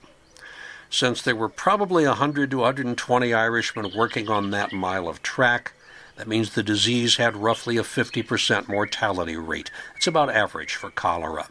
Since 0.90 1.22
there 1.22 1.36
were 1.36 1.50
probably 1.50 2.06
100 2.06 2.52
to 2.52 2.58
120 2.58 3.34
Irishmen 3.34 3.92
working 3.96 4.30
on 4.30 4.52
that 4.52 4.74
mile 4.74 5.08
of 5.08 5.24
track, 5.24 5.74
that 6.18 6.28
means 6.28 6.52
the 6.52 6.64
disease 6.64 7.16
had 7.16 7.36
roughly 7.38 7.78
a 7.78 7.84
50% 7.84 8.68
mortality 8.68 9.38
rate. 9.38 9.72
It's 9.96 10.08
about 10.08 10.30
average 10.30 10.76
for 10.76 10.92
cholera. 10.92 11.48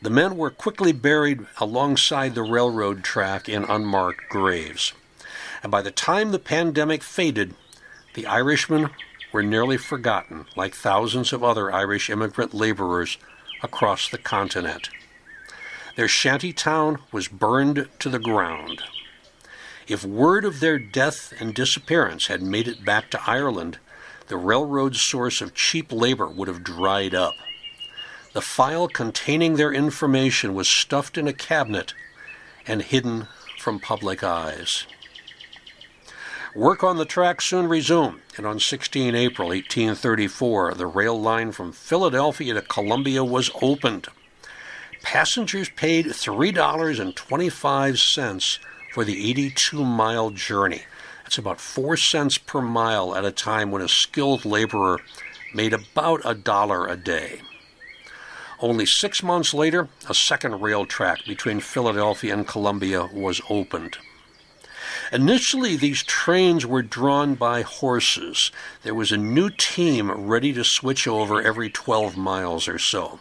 The 0.00 0.10
men 0.10 0.36
were 0.36 0.50
quickly 0.50 0.92
buried 0.92 1.46
alongside 1.58 2.34
the 2.34 2.42
railroad 2.42 3.04
track 3.04 3.48
in 3.48 3.64
unmarked 3.64 4.30
graves. 4.30 4.94
And 5.62 5.70
by 5.70 5.82
the 5.82 5.90
time 5.90 6.30
the 6.30 6.38
pandemic 6.38 7.02
faded, 7.02 7.54
the 8.14 8.26
Irishmen 8.26 8.90
were 9.32 9.42
nearly 9.42 9.76
forgotten, 9.76 10.46
like 10.56 10.74
thousands 10.74 11.32
of 11.32 11.44
other 11.44 11.72
Irish 11.72 12.10
immigrant 12.10 12.52
laborers 12.52 13.18
across 13.62 14.08
the 14.08 14.18
continent. 14.18 14.90
Their 15.96 16.08
shanty 16.08 16.52
town 16.52 16.98
was 17.12 17.28
burned 17.28 17.88
to 17.98 18.08
the 18.08 18.18
ground. 18.18 18.82
If 19.86 20.04
word 20.04 20.44
of 20.44 20.60
their 20.60 20.78
death 20.78 21.32
and 21.40 21.54
disappearance 21.54 22.28
had 22.28 22.42
made 22.42 22.68
it 22.68 22.84
back 22.84 23.10
to 23.10 23.30
Ireland, 23.30 23.78
the 24.28 24.36
railroad's 24.36 25.00
source 25.00 25.40
of 25.40 25.54
cheap 25.54 25.92
labor 25.92 26.28
would 26.28 26.48
have 26.48 26.62
dried 26.62 27.14
up. 27.14 27.34
The 28.32 28.40
file 28.40 28.86
containing 28.86 29.56
their 29.56 29.72
information 29.72 30.54
was 30.54 30.68
stuffed 30.68 31.18
in 31.18 31.26
a 31.26 31.32
cabinet 31.32 31.94
and 32.66 32.82
hidden 32.82 33.26
from 33.58 33.80
public 33.80 34.22
eyes. 34.22 34.86
Work 36.56 36.82
on 36.82 36.96
the 36.96 37.04
track 37.04 37.40
soon 37.40 37.68
resumed, 37.68 38.22
and 38.36 38.44
on 38.44 38.58
16 38.58 39.14
April 39.14 39.50
1834, 39.50 40.74
the 40.74 40.86
rail 40.86 41.20
line 41.20 41.52
from 41.52 41.70
Philadelphia 41.70 42.54
to 42.54 42.62
Columbia 42.62 43.22
was 43.22 43.52
opened. 43.62 44.08
Passengers 45.00 45.70
paid 45.76 46.06
$3.25 46.06 48.58
for 48.92 49.04
the 49.04 49.30
82 49.30 49.84
mile 49.84 50.30
journey. 50.30 50.82
That's 51.22 51.38
about 51.38 51.60
4 51.60 51.96
cents 51.96 52.36
per 52.36 52.60
mile 52.60 53.14
at 53.14 53.24
a 53.24 53.30
time 53.30 53.70
when 53.70 53.82
a 53.82 53.88
skilled 53.88 54.44
laborer 54.44 54.98
made 55.54 55.72
about 55.72 56.20
a 56.24 56.34
dollar 56.34 56.88
a 56.88 56.96
day. 56.96 57.42
Only 58.58 58.86
six 58.86 59.22
months 59.22 59.54
later, 59.54 59.88
a 60.08 60.14
second 60.14 60.60
rail 60.60 60.84
track 60.84 61.24
between 61.26 61.60
Philadelphia 61.60 62.34
and 62.34 62.44
Columbia 62.44 63.08
was 63.14 63.40
opened. 63.48 63.98
Initially, 65.12 65.76
these 65.76 66.02
trains 66.02 66.64
were 66.64 66.82
drawn 66.82 67.34
by 67.34 67.62
horses. 67.62 68.50
There 68.82 68.94
was 68.94 69.12
a 69.12 69.16
new 69.16 69.50
team 69.50 70.10
ready 70.10 70.52
to 70.52 70.64
switch 70.64 71.06
over 71.06 71.42
every 71.42 71.70
12 71.70 72.16
miles 72.16 72.68
or 72.68 72.78
so. 72.78 73.20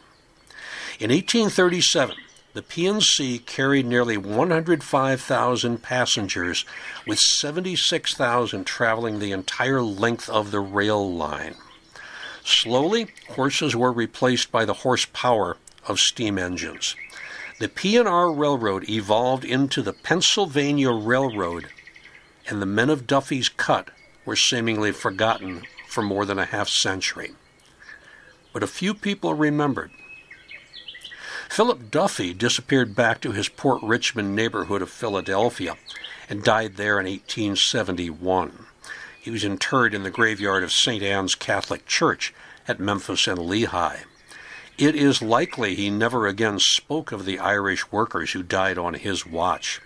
In 0.99 1.11
1837, 1.11 2.15
the 2.53 2.63
P&C 2.63 3.39
carried 3.39 3.85
nearly 3.85 4.17
105,000 4.17 5.83
passengers, 5.83 6.65
with 7.05 7.19
76,000 7.19 8.65
traveling 8.65 9.19
the 9.19 9.31
entire 9.31 9.81
length 9.81 10.27
of 10.29 10.51
the 10.51 10.59
rail 10.59 11.13
line. 11.13 11.55
Slowly, 12.43 13.11
horses 13.35 13.75
were 13.75 13.91
replaced 13.91 14.51
by 14.51 14.65
the 14.65 14.73
horsepower 14.73 15.57
of 15.87 15.99
steam 15.99 16.39
engines. 16.39 16.95
The 17.59 17.67
P&R 17.67 18.31
Railroad 18.31 18.87
evolved 18.89 19.43
into 19.43 19.81
the 19.81 19.91
Pennsylvania 19.91 20.91
Railroad 20.91 21.67
and 22.47 22.61
the 22.61 22.65
men 22.65 22.89
of 22.89 23.05
Duffy's 23.05 23.49
Cut 23.49 23.89
were 24.25 24.37
seemingly 24.37 24.93
forgotten 24.93 25.63
for 25.89 26.01
more 26.01 26.25
than 26.25 26.39
a 26.39 26.45
half 26.45 26.69
century. 26.69 27.33
But 28.53 28.63
a 28.63 28.67
few 28.67 28.93
people 28.93 29.33
remembered. 29.33 29.91
Philip 31.49 31.91
Duffy 31.91 32.33
disappeared 32.33 32.95
back 32.95 33.19
to 33.21 33.33
his 33.33 33.49
Port 33.49 33.83
Richmond 33.83 34.33
neighborhood 34.33 34.81
of 34.81 34.89
Philadelphia 34.89 35.75
and 36.29 36.43
died 36.43 36.77
there 36.77 36.97
in 36.97 37.07
1871. 37.07 38.67
He 39.19 39.31
was 39.31 39.43
interred 39.43 39.93
in 39.93 40.03
the 40.03 40.09
graveyard 40.09 40.63
of 40.63 40.71
St. 40.71 41.03
Anne's 41.03 41.35
Catholic 41.35 41.85
Church 41.85 42.33
at 42.69 42.79
Memphis 42.79 43.27
and 43.27 43.37
Lehigh. 43.39 44.03
It 44.79 44.95
is 44.95 45.21
likely 45.21 45.75
he 45.75 45.89
never 45.89 46.25
again 46.25 46.57
spoke 46.57 47.11
of 47.11 47.25
the 47.25 47.37
Irish 47.37 47.91
workers 47.91 48.31
who 48.31 48.41
died 48.41 48.77
on 48.77 48.93
his 48.93 49.25
watch. 49.25 49.81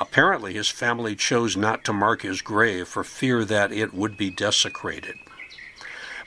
Apparently, 0.00 0.54
his 0.54 0.68
family 0.68 1.14
chose 1.14 1.56
not 1.56 1.84
to 1.84 1.92
mark 1.92 2.22
his 2.22 2.42
grave 2.42 2.88
for 2.88 3.04
fear 3.04 3.44
that 3.44 3.70
it 3.70 3.94
would 3.94 4.16
be 4.16 4.28
desecrated. 4.28 5.14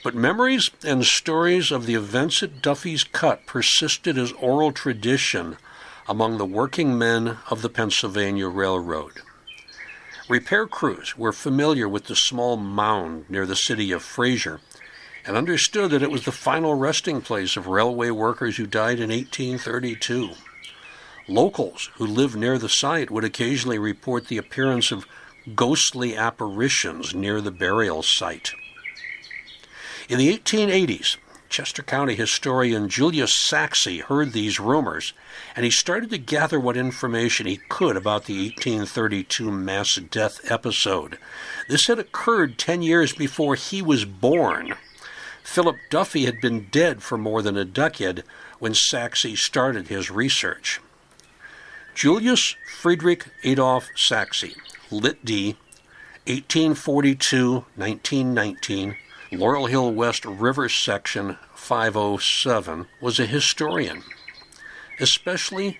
But 0.02 0.14
memories 0.14 0.70
and 0.82 1.04
stories 1.04 1.70
of 1.70 1.84
the 1.84 1.94
events 1.94 2.42
at 2.42 2.62
Duffy's 2.62 3.04
Cut 3.04 3.44
persisted 3.44 4.16
as 4.16 4.32
oral 4.32 4.72
tradition 4.72 5.58
among 6.08 6.38
the 6.38 6.46
working 6.46 6.96
men 6.96 7.36
of 7.50 7.60
the 7.60 7.68
Pennsylvania 7.68 8.48
Railroad. 8.48 9.20
Repair 10.30 10.66
crews 10.66 11.18
were 11.18 11.30
familiar 11.30 11.86
with 11.86 12.06
the 12.06 12.16
small 12.16 12.56
mound 12.56 13.28
near 13.28 13.44
the 13.44 13.54
city 13.54 13.92
of 13.92 14.02
Frazer 14.02 14.60
and 15.24 15.36
understood 15.36 15.90
that 15.90 16.02
it 16.02 16.10
was 16.10 16.24
the 16.24 16.32
final 16.32 16.74
resting 16.74 17.20
place 17.20 17.56
of 17.56 17.66
railway 17.66 18.10
workers 18.10 18.56
who 18.56 18.66
died 18.66 18.98
in 18.98 19.10
1832. 19.10 20.30
Locals 21.28 21.90
who 21.94 22.06
lived 22.06 22.36
near 22.36 22.58
the 22.58 22.68
site 22.68 23.10
would 23.10 23.24
occasionally 23.24 23.78
report 23.78 24.26
the 24.26 24.38
appearance 24.38 24.90
of 24.90 25.06
ghostly 25.54 26.16
apparitions 26.16 27.14
near 27.14 27.40
the 27.40 27.50
burial 27.50 28.02
site. 28.02 28.52
In 30.08 30.18
the 30.18 30.36
1880s, 30.36 31.16
Chester 31.48 31.82
County 31.82 32.14
historian 32.14 32.88
Julius 32.88 33.32
Sachse 33.32 34.00
heard 34.06 34.32
these 34.32 34.58
rumors, 34.58 35.12
and 35.54 35.64
he 35.64 35.70
started 35.70 36.10
to 36.10 36.18
gather 36.18 36.58
what 36.58 36.78
information 36.78 37.46
he 37.46 37.60
could 37.68 37.96
about 37.96 38.24
the 38.24 38.48
1832 38.56 39.50
mass 39.50 39.96
death 39.96 40.40
episode. 40.50 41.18
This 41.68 41.86
had 41.86 41.98
occurred 41.98 42.58
10 42.58 42.82
years 42.82 43.12
before 43.12 43.54
he 43.54 43.82
was 43.82 44.04
born. 44.06 44.74
Philip 45.42 45.76
Duffy 45.90 46.24
had 46.24 46.40
been 46.40 46.68
dead 46.70 47.02
for 47.02 47.18
more 47.18 47.42
than 47.42 47.56
a 47.56 47.64
decade 47.64 48.24
when 48.58 48.74
Sachse 48.74 49.38
started 49.40 49.88
his 49.88 50.10
research. 50.10 50.80
Julius 51.94 52.56
Friedrich 52.80 53.26
Adolf 53.44 53.88
Sachse, 53.94 54.54
Lit 54.90 55.24
D, 55.24 55.56
1842 56.26 57.64
1919, 57.76 58.96
Laurel 59.32 59.66
Hill 59.66 59.92
West 59.92 60.24
River 60.24 60.68
Section 60.68 61.36
507, 61.54 62.86
was 63.00 63.18
a 63.18 63.26
historian, 63.26 64.02
especially 65.00 65.78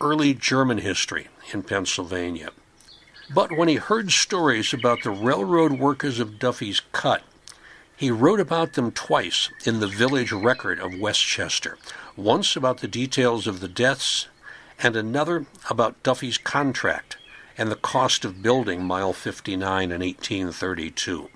early 0.00 0.34
German 0.34 0.78
history 0.78 1.28
in 1.52 1.62
Pennsylvania. 1.62 2.50
But 3.32 3.56
when 3.56 3.68
he 3.68 3.76
heard 3.76 4.10
stories 4.10 4.72
about 4.72 5.02
the 5.02 5.10
railroad 5.10 5.72
workers 5.72 6.18
of 6.18 6.38
Duffy's 6.38 6.80
Cut, 6.92 7.22
he 8.02 8.10
wrote 8.10 8.40
about 8.40 8.72
them 8.72 8.90
twice 8.90 9.48
in 9.64 9.78
the 9.78 9.86
village 9.86 10.32
record 10.32 10.80
of 10.80 10.98
West 10.98 11.20
Chester, 11.20 11.78
once 12.16 12.56
about 12.56 12.78
the 12.78 12.88
details 12.88 13.46
of 13.46 13.60
the 13.60 13.68
deaths 13.68 14.26
and 14.80 14.96
another 14.96 15.46
about 15.70 16.02
Duffy's 16.02 16.36
contract 16.36 17.16
and 17.56 17.70
the 17.70 17.76
cost 17.76 18.24
of 18.24 18.42
building 18.42 18.82
Mile 18.82 19.12
59 19.12 19.92
in 19.92 20.00
1832. 20.00 21.30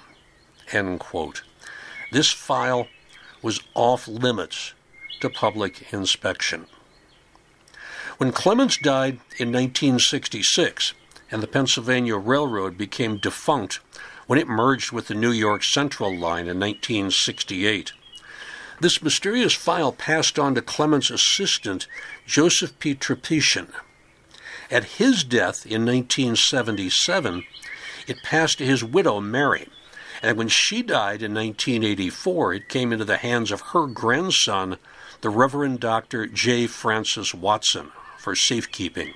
End 0.72 1.00
quote. 1.00 1.42
This 2.12 2.32
file 2.32 2.86
was 3.42 3.60
off 3.74 4.08
limits 4.08 4.72
to 5.20 5.28
public 5.28 5.92
inspection. 5.92 6.66
When 8.18 8.30
Clements 8.30 8.76
died 8.76 9.14
in 9.38 9.50
1966 9.50 10.94
and 11.30 11.42
the 11.42 11.48
Pennsylvania 11.48 12.16
Railroad 12.16 12.78
became 12.78 13.16
defunct 13.16 13.80
when 14.26 14.38
it 14.38 14.46
merged 14.46 14.92
with 14.92 15.08
the 15.08 15.14
New 15.14 15.32
York 15.32 15.64
Central 15.64 16.10
Line 16.10 16.46
in 16.46 16.60
1968, 16.60 17.92
this 18.80 19.02
mysterious 19.02 19.54
file 19.54 19.92
passed 19.92 20.38
on 20.38 20.54
to 20.54 20.62
Clements' 20.62 21.10
assistant, 21.10 21.86
Joseph 22.26 22.78
P. 22.78 22.94
Tripician. 22.94 23.68
At 24.70 24.84
his 24.84 25.24
death 25.24 25.66
in 25.66 25.84
1977, 25.84 27.44
it 28.06 28.22
passed 28.22 28.58
to 28.58 28.66
his 28.66 28.82
widow, 28.82 29.20
Mary, 29.20 29.68
and 30.22 30.38
when 30.38 30.48
she 30.48 30.82
died 30.82 31.22
in 31.22 31.34
1984, 31.34 32.54
it 32.54 32.68
came 32.68 32.92
into 32.92 33.04
the 33.04 33.18
hands 33.18 33.50
of 33.50 33.60
her 33.72 33.86
grandson, 33.86 34.78
the 35.20 35.28
Reverend 35.28 35.80
Dr. 35.80 36.26
J. 36.26 36.66
Francis 36.66 37.34
Watson, 37.34 37.90
for 38.18 38.34
safekeeping. 38.34 39.12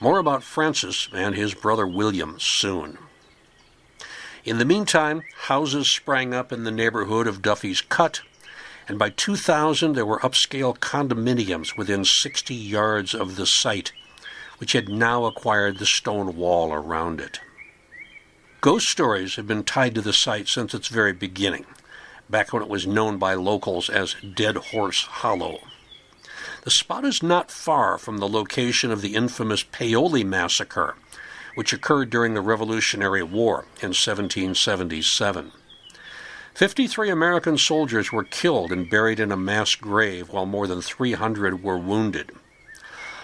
More 0.00 0.18
about 0.18 0.42
Francis 0.42 1.08
and 1.12 1.34
his 1.34 1.52
brother 1.52 1.86
William 1.86 2.40
soon. 2.40 2.96
In 4.44 4.56
the 4.56 4.64
meantime, 4.64 5.22
houses 5.42 5.90
sprang 5.90 6.32
up 6.32 6.52
in 6.52 6.64
the 6.64 6.70
neighborhood 6.70 7.26
of 7.26 7.42
Duffy's 7.42 7.82
Cut, 7.82 8.22
and 8.90 8.98
by 8.98 9.08
2000 9.10 9.92
there 9.92 10.04
were 10.04 10.18
upscale 10.18 10.76
condominiums 10.76 11.76
within 11.76 12.04
60 12.04 12.52
yards 12.52 13.14
of 13.14 13.36
the 13.36 13.46
site, 13.46 13.92
which 14.58 14.72
had 14.72 14.88
now 14.88 15.26
acquired 15.26 15.78
the 15.78 15.86
stone 15.86 16.34
wall 16.34 16.72
around 16.72 17.20
it. 17.20 17.38
Ghost 18.60 18.88
stories 18.88 19.36
have 19.36 19.46
been 19.46 19.62
tied 19.62 19.94
to 19.94 20.00
the 20.00 20.12
site 20.12 20.48
since 20.48 20.74
its 20.74 20.88
very 20.88 21.12
beginning, 21.12 21.66
back 22.28 22.52
when 22.52 22.64
it 22.64 22.68
was 22.68 22.84
known 22.84 23.16
by 23.16 23.34
locals 23.34 23.88
as 23.88 24.16
Dead 24.34 24.56
Horse 24.56 25.04
Hollow. 25.04 25.60
The 26.64 26.72
spot 26.72 27.04
is 27.04 27.22
not 27.22 27.52
far 27.52 27.96
from 27.96 28.18
the 28.18 28.28
location 28.28 28.90
of 28.90 29.02
the 29.02 29.14
infamous 29.14 29.62
Paoli 29.62 30.24
massacre, 30.24 30.96
which 31.54 31.72
occurred 31.72 32.10
during 32.10 32.34
the 32.34 32.40
Revolutionary 32.40 33.22
War 33.22 33.66
in 33.80 33.90
1777. 33.90 35.52
53 36.60 37.08
American 37.08 37.56
soldiers 37.56 38.12
were 38.12 38.22
killed 38.22 38.70
and 38.70 38.90
buried 38.90 39.18
in 39.18 39.32
a 39.32 39.36
mass 39.36 39.74
grave, 39.74 40.28
while 40.28 40.44
more 40.44 40.66
than 40.66 40.82
300 40.82 41.62
were 41.62 41.78
wounded. 41.78 42.32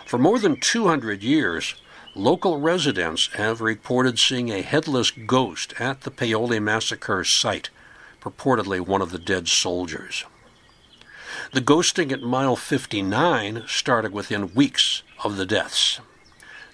For 0.07 0.17
more 0.17 0.39
than 0.39 0.59
200 0.59 1.23
years, 1.23 1.75
local 2.15 2.59
residents 2.59 3.27
have 3.35 3.61
reported 3.61 4.19
seeing 4.19 4.49
a 4.49 4.63
headless 4.63 5.11
ghost 5.11 5.75
at 5.79 6.01
the 6.01 6.11
Paoli 6.11 6.59
massacre 6.61 7.25
site, 7.25 7.69
purportedly 8.23 8.81
one 8.81 9.03
of 9.03 9.11
the 9.11 9.19
dead 9.19 9.49
soldiers. 9.49 10.25
The 11.53 11.61
ghosting 11.61 12.13
at 12.13 12.23
mile 12.23 12.57
59 12.57 13.65
started 13.67 14.13
within 14.13 14.55
weeks 14.55 15.03
of 15.23 15.37
the 15.37 15.45
deaths. 15.45 16.01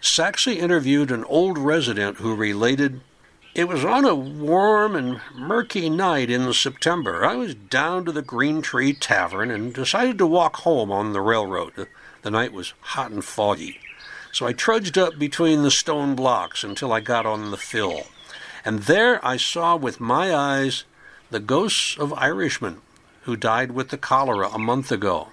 Sachse 0.01 0.47
interviewed 0.47 1.11
an 1.11 1.25
old 1.25 1.59
resident 1.59 2.19
who 2.19 2.37
related 2.37 3.01
it 3.55 3.69
was 3.69 3.85
on 3.85 4.07
a 4.07 4.15
warm 4.15 4.97
and 4.97 5.21
murky 5.35 5.91
night 5.91 6.31
in 6.31 6.51
September. 6.55 7.23
I 7.23 7.35
was 7.35 7.55
down 7.55 8.07
to 8.07 8.13
the 8.13 8.23
Green 8.23 8.63
Tree 8.63 8.95
Tavern 8.95 9.51
and 9.51 9.75
decided 9.75 10.17
to 10.19 10.27
walk 10.27 10.57
home 10.57 10.91
on 10.91 11.13
the 11.13 11.21
railroad. 11.21 11.87
The, 12.23 12.31
night 12.31 12.55
was 12.55 12.73
hot 12.81 13.11
and 13.11 13.23
foggy. 13.23 13.79
So 14.33 14.47
I 14.47 14.55
trudged 14.55 14.97
up 14.97 15.19
between 15.19 15.63
the 15.63 15.71
stone 15.71 16.15
blocks 16.15 16.65
until 16.65 16.95
I 16.95 17.01
got 17.01 17.27
on 17.27 17.51
the 17.51 17.59
fill. 17.59 18.07
And 18.65 18.81
there 18.85 19.23
I 19.25 19.37
saw 19.37 19.77
with 19.77 20.01
my 20.01 20.35
eyes 20.35 20.85
the 21.31 21.41
ghosts 21.41 21.99
of 21.99 22.15
Irishmen 22.15 22.81
who 23.25 23.37
died 23.37 23.73
with 23.73 23.91
the 23.91 23.99
cholera 23.99 24.49
a 24.49 24.59
month 24.59 24.91
ago, 24.91 25.29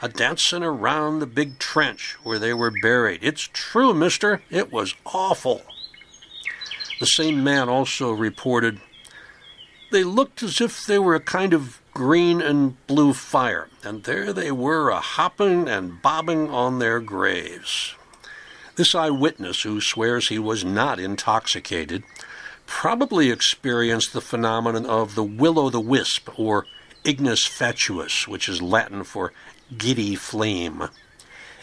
a 0.00 0.08
dancing 0.08 0.62
around 0.62 1.18
the 1.18 1.26
big 1.26 1.58
trench 1.58 2.16
where 2.22 2.38
they 2.38 2.54
were 2.54 2.72
buried. 2.82 3.20
It's 3.22 3.50
true, 3.52 3.92
mister. 3.92 4.40
It 4.50 4.72
was 4.72 4.94
awful. 5.04 5.62
The 7.00 7.06
same 7.06 7.42
man 7.42 7.68
also 7.68 8.12
reported 8.12 8.80
they 9.90 10.04
looked 10.04 10.42
as 10.42 10.60
if 10.60 10.86
they 10.86 10.98
were 10.98 11.16
a 11.16 11.20
kind 11.20 11.52
of 11.52 11.80
green 11.94 12.40
and 12.40 12.76
blue 12.86 13.12
fire, 13.12 13.68
and 13.82 14.04
there 14.04 14.32
they 14.32 14.52
were 14.52 14.90
a 14.90 15.00
hopping 15.00 15.68
and 15.68 16.00
bobbing 16.00 16.48
on 16.48 16.78
their 16.78 17.00
graves. 17.00 17.94
This 18.76 18.94
eyewitness, 18.94 19.62
who 19.62 19.80
swears 19.80 20.28
he 20.28 20.38
was 20.38 20.64
not 20.64 21.00
intoxicated, 21.00 22.04
probably 22.66 23.30
experienced 23.30 24.12
the 24.12 24.20
phenomenon 24.20 24.86
of 24.86 25.14
the 25.14 25.24
will 25.24 25.58
o' 25.58 25.70
the 25.70 25.80
wisp, 25.80 26.38
or 26.38 26.66
ignis 27.02 27.48
fatuus, 27.48 28.28
which 28.28 28.48
is 28.48 28.62
Latin 28.62 29.02
for 29.04 29.32
giddy 29.76 30.14
flame. 30.14 30.88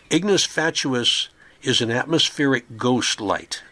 Ignis 0.09 0.45
fatuus 0.45 1.29
is 1.61 1.79
an 1.79 1.91
atmospheric 1.91 2.77
ghost 2.77 3.21
light, 3.21 3.63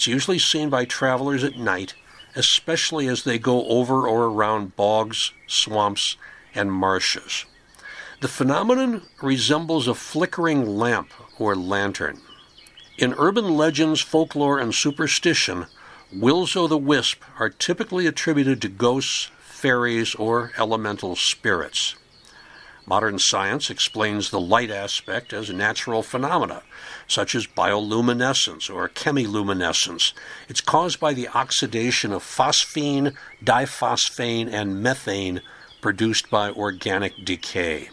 it's 0.00 0.06
usually 0.06 0.38
seen 0.38 0.70
by 0.70 0.86
travelers 0.86 1.44
at 1.44 1.58
night, 1.58 1.92
especially 2.34 3.06
as 3.06 3.24
they 3.24 3.38
go 3.38 3.66
over 3.66 4.08
or 4.08 4.30
around 4.30 4.74
bogs, 4.74 5.34
swamps, 5.46 6.16
and 6.54 6.72
marshes. 6.72 7.44
The 8.22 8.28
phenomenon 8.28 9.02
resembles 9.20 9.86
a 9.86 9.94
flickering 9.94 10.64
lamp 10.64 11.10
or 11.38 11.54
lantern. 11.54 12.18
In 12.96 13.12
urban 13.18 13.58
legends, 13.58 14.00
folklore, 14.00 14.58
and 14.58 14.74
superstition, 14.74 15.66
wills 16.10 16.56
o' 16.56 16.66
the 16.66 16.78
wisp 16.78 17.22
are 17.38 17.50
typically 17.50 18.06
attributed 18.06 18.62
to 18.62 18.68
ghosts, 18.70 19.30
fairies, 19.38 20.14
or 20.14 20.52
elemental 20.56 21.14
spirits. 21.14 21.94
Modern 22.86 23.18
science 23.18 23.70
explains 23.70 24.30
the 24.30 24.40
light 24.40 24.70
aspect 24.70 25.32
as 25.32 25.50
natural 25.50 26.02
phenomena, 26.02 26.62
such 27.06 27.34
as 27.34 27.46
bioluminescence 27.46 28.72
or 28.72 28.88
chemiluminescence. 28.88 30.12
It's 30.48 30.60
caused 30.60 30.98
by 30.98 31.12
the 31.12 31.28
oxidation 31.28 32.12
of 32.12 32.22
phosphine, 32.22 33.14
diphosphane, 33.44 34.52
and 34.52 34.82
methane 34.82 35.42
produced 35.80 36.30
by 36.30 36.50
organic 36.50 37.24
decay. 37.24 37.90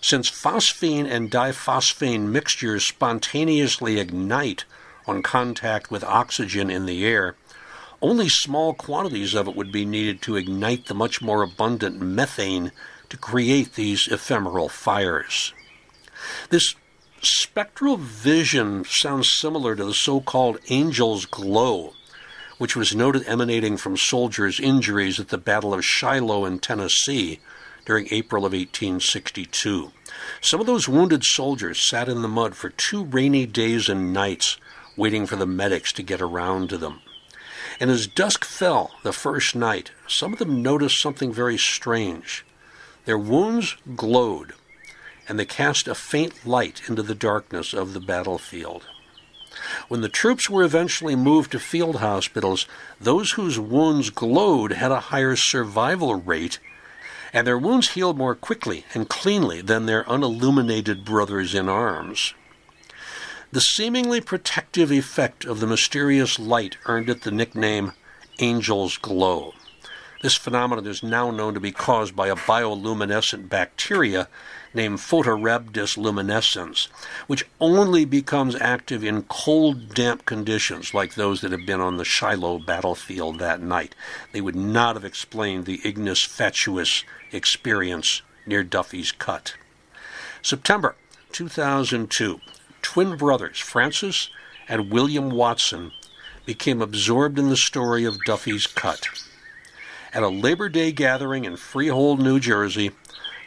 Since 0.00 0.30
phosphine 0.30 1.06
and 1.06 1.30
diphosphane 1.30 2.28
mixtures 2.28 2.84
spontaneously 2.84 3.98
ignite 3.98 4.64
on 5.06 5.22
contact 5.22 5.90
with 5.90 6.04
oxygen 6.04 6.70
in 6.70 6.86
the 6.86 7.04
air, 7.04 7.36
only 8.02 8.28
small 8.28 8.74
quantities 8.74 9.34
of 9.34 9.48
it 9.48 9.56
would 9.56 9.72
be 9.72 9.84
needed 9.84 10.20
to 10.22 10.36
ignite 10.36 10.86
the 10.86 10.94
much 10.94 11.22
more 11.22 11.42
abundant 11.42 12.00
methane 12.00 12.70
to 13.10 13.16
create 13.16 13.74
these 13.74 14.08
ephemeral 14.08 14.68
fires. 14.68 15.52
This 16.50 16.74
spectral 17.22 17.96
vision 17.96 18.84
sounds 18.84 19.30
similar 19.30 19.76
to 19.76 19.84
the 19.84 19.94
so 19.94 20.20
called 20.20 20.58
angel's 20.68 21.26
glow, 21.26 21.94
which 22.58 22.76
was 22.76 22.94
noted 22.94 23.24
emanating 23.26 23.76
from 23.76 23.96
soldiers' 23.96 24.60
injuries 24.60 25.20
at 25.20 25.28
the 25.28 25.38
Battle 25.38 25.74
of 25.74 25.84
Shiloh 25.84 26.44
in 26.44 26.58
Tennessee 26.58 27.40
during 27.84 28.08
April 28.10 28.44
of 28.44 28.52
1862. 28.52 29.92
Some 30.40 30.60
of 30.60 30.66
those 30.66 30.88
wounded 30.88 31.24
soldiers 31.24 31.80
sat 31.80 32.08
in 32.08 32.22
the 32.22 32.28
mud 32.28 32.56
for 32.56 32.70
two 32.70 33.04
rainy 33.04 33.46
days 33.46 33.88
and 33.88 34.12
nights 34.12 34.56
waiting 34.96 35.26
for 35.26 35.36
the 35.36 35.46
medics 35.46 35.92
to 35.92 36.02
get 36.02 36.22
around 36.22 36.70
to 36.70 36.78
them. 36.78 37.00
And 37.78 37.90
as 37.90 38.06
dusk 38.06 38.44
fell 38.44 38.92
the 39.02 39.12
first 39.12 39.54
night, 39.54 39.90
some 40.08 40.32
of 40.32 40.38
them 40.38 40.62
noticed 40.62 41.00
something 41.00 41.32
very 41.32 41.58
strange. 41.58 42.45
Their 43.06 43.18
wounds 43.18 43.76
glowed, 43.94 44.54
and 45.28 45.38
they 45.38 45.46
cast 45.46 45.86
a 45.86 45.94
faint 45.94 46.44
light 46.44 46.82
into 46.88 47.04
the 47.04 47.14
darkness 47.14 47.72
of 47.72 47.94
the 47.94 48.00
battlefield. 48.00 48.84
When 49.88 50.00
the 50.00 50.08
troops 50.08 50.50
were 50.50 50.64
eventually 50.64 51.14
moved 51.14 51.52
to 51.52 51.60
field 51.60 51.96
hospitals, 51.96 52.66
those 53.00 53.32
whose 53.32 53.60
wounds 53.60 54.10
glowed 54.10 54.72
had 54.72 54.90
a 54.90 55.08
higher 55.12 55.36
survival 55.36 56.16
rate, 56.16 56.58
and 57.32 57.46
their 57.46 57.58
wounds 57.58 57.90
healed 57.90 58.18
more 58.18 58.34
quickly 58.34 58.84
and 58.92 59.08
cleanly 59.08 59.60
than 59.60 59.86
their 59.86 60.08
unilluminated 60.10 61.04
brothers 61.04 61.54
in 61.54 61.68
arms. 61.68 62.34
The 63.52 63.60
seemingly 63.60 64.20
protective 64.20 64.90
effect 64.90 65.44
of 65.44 65.60
the 65.60 65.66
mysterious 65.68 66.40
light 66.40 66.76
earned 66.86 67.08
it 67.08 67.22
the 67.22 67.30
nickname 67.30 67.92
Angel's 68.40 68.98
Glow. 68.98 69.54
This 70.26 70.34
phenomenon 70.34 70.88
is 70.88 71.04
now 71.04 71.30
known 71.30 71.54
to 71.54 71.60
be 71.60 71.70
caused 71.70 72.16
by 72.16 72.26
a 72.26 72.34
bioluminescent 72.34 73.48
bacteria 73.48 74.26
named 74.74 74.98
Photorhabdus 74.98 75.96
luminescens, 75.96 76.88
which 77.28 77.46
only 77.60 78.04
becomes 78.04 78.56
active 78.56 79.04
in 79.04 79.22
cold, 79.22 79.94
damp 79.94 80.26
conditions 80.26 80.92
like 80.92 81.14
those 81.14 81.42
that 81.42 81.52
have 81.52 81.64
been 81.64 81.80
on 81.80 81.96
the 81.96 82.04
Shiloh 82.04 82.58
battlefield 82.58 83.38
that 83.38 83.62
night. 83.62 83.94
They 84.32 84.40
would 84.40 84.56
not 84.56 84.96
have 84.96 85.04
explained 85.04 85.64
the 85.64 85.80
ignis 85.84 86.26
fatuus 86.26 87.04
experience 87.30 88.22
near 88.46 88.64
Duffy's 88.64 89.12
Cut. 89.12 89.54
September 90.42 90.96
2002, 91.30 92.40
twin 92.82 93.16
brothers 93.16 93.60
Francis 93.60 94.30
and 94.68 94.90
William 94.90 95.30
Watson 95.30 95.92
became 96.44 96.82
absorbed 96.82 97.38
in 97.38 97.48
the 97.48 97.56
story 97.56 98.04
of 98.04 98.18
Duffy's 98.26 98.66
Cut. 98.66 99.06
At 100.12 100.22
a 100.22 100.28
Labor 100.28 100.68
Day 100.68 100.92
gathering 100.92 101.44
in 101.44 101.56
Freehold, 101.56 102.20
New 102.20 102.38
Jersey, 102.38 102.92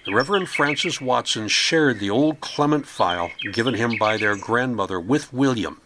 the 0.05 0.14
Reverend 0.14 0.49
Francis 0.49 0.99
Watson 0.99 1.47
shared 1.47 1.99
the 1.99 2.10
old 2.10 2.41
Clement 2.41 2.86
file 2.86 3.32
given 3.53 3.76
him 3.76 3.97
by 3.97 4.18
their 4.18 4.36
grandmother 4.36 4.99
with 4.99 5.34
William, 5.34 5.80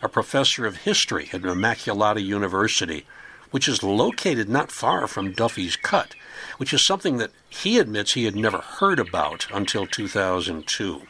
a 0.00 0.08
professor 0.08 0.64
of 0.64 0.78
history 0.78 1.28
at 1.32 1.42
Immaculata 1.42 2.22
University, 2.22 3.04
which 3.50 3.68
is 3.68 3.82
located 3.82 4.48
not 4.48 4.72
far 4.72 5.06
from 5.06 5.32
Duffy's 5.32 5.76
Cut, 5.76 6.14
which 6.56 6.72
is 6.72 6.86
something 6.86 7.18
that 7.18 7.32
he 7.50 7.78
admits 7.78 8.12
he 8.12 8.24
had 8.24 8.36
never 8.36 8.58
heard 8.58 9.00
about 9.00 9.48
until 9.52 9.86
2002. 9.86 11.02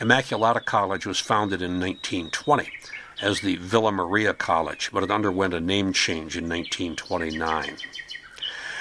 Immaculata 0.00 0.64
College 0.64 1.04
was 1.04 1.20
founded 1.20 1.60
in 1.60 1.80
1920 1.80 2.70
as 3.20 3.40
the 3.40 3.56
Villa 3.56 3.92
Maria 3.92 4.32
College, 4.32 4.90
but 4.92 5.02
it 5.02 5.10
underwent 5.10 5.52
a 5.52 5.60
name 5.60 5.92
change 5.92 6.36
in 6.36 6.48
1929. 6.48 7.76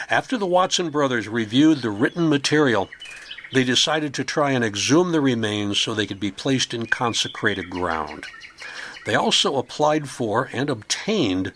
After 0.09 0.37
the 0.37 0.47
Watson 0.47 0.89
brothers 0.89 1.27
reviewed 1.27 1.83
the 1.83 1.91
written 1.91 2.29
material, 2.29 2.89
they 3.53 3.63
decided 3.63 4.11
to 4.15 4.23
try 4.23 4.51
and 4.51 4.65
exhume 4.65 5.11
the 5.11 5.21
remains 5.21 5.79
so 5.79 5.93
they 5.93 6.07
could 6.07 6.19
be 6.19 6.31
placed 6.31 6.73
in 6.73 6.87
consecrated 6.87 7.69
ground. 7.69 8.25
They 9.05 9.13
also 9.13 9.57
applied 9.57 10.09
for 10.09 10.49
and 10.51 10.67
obtained 10.67 11.53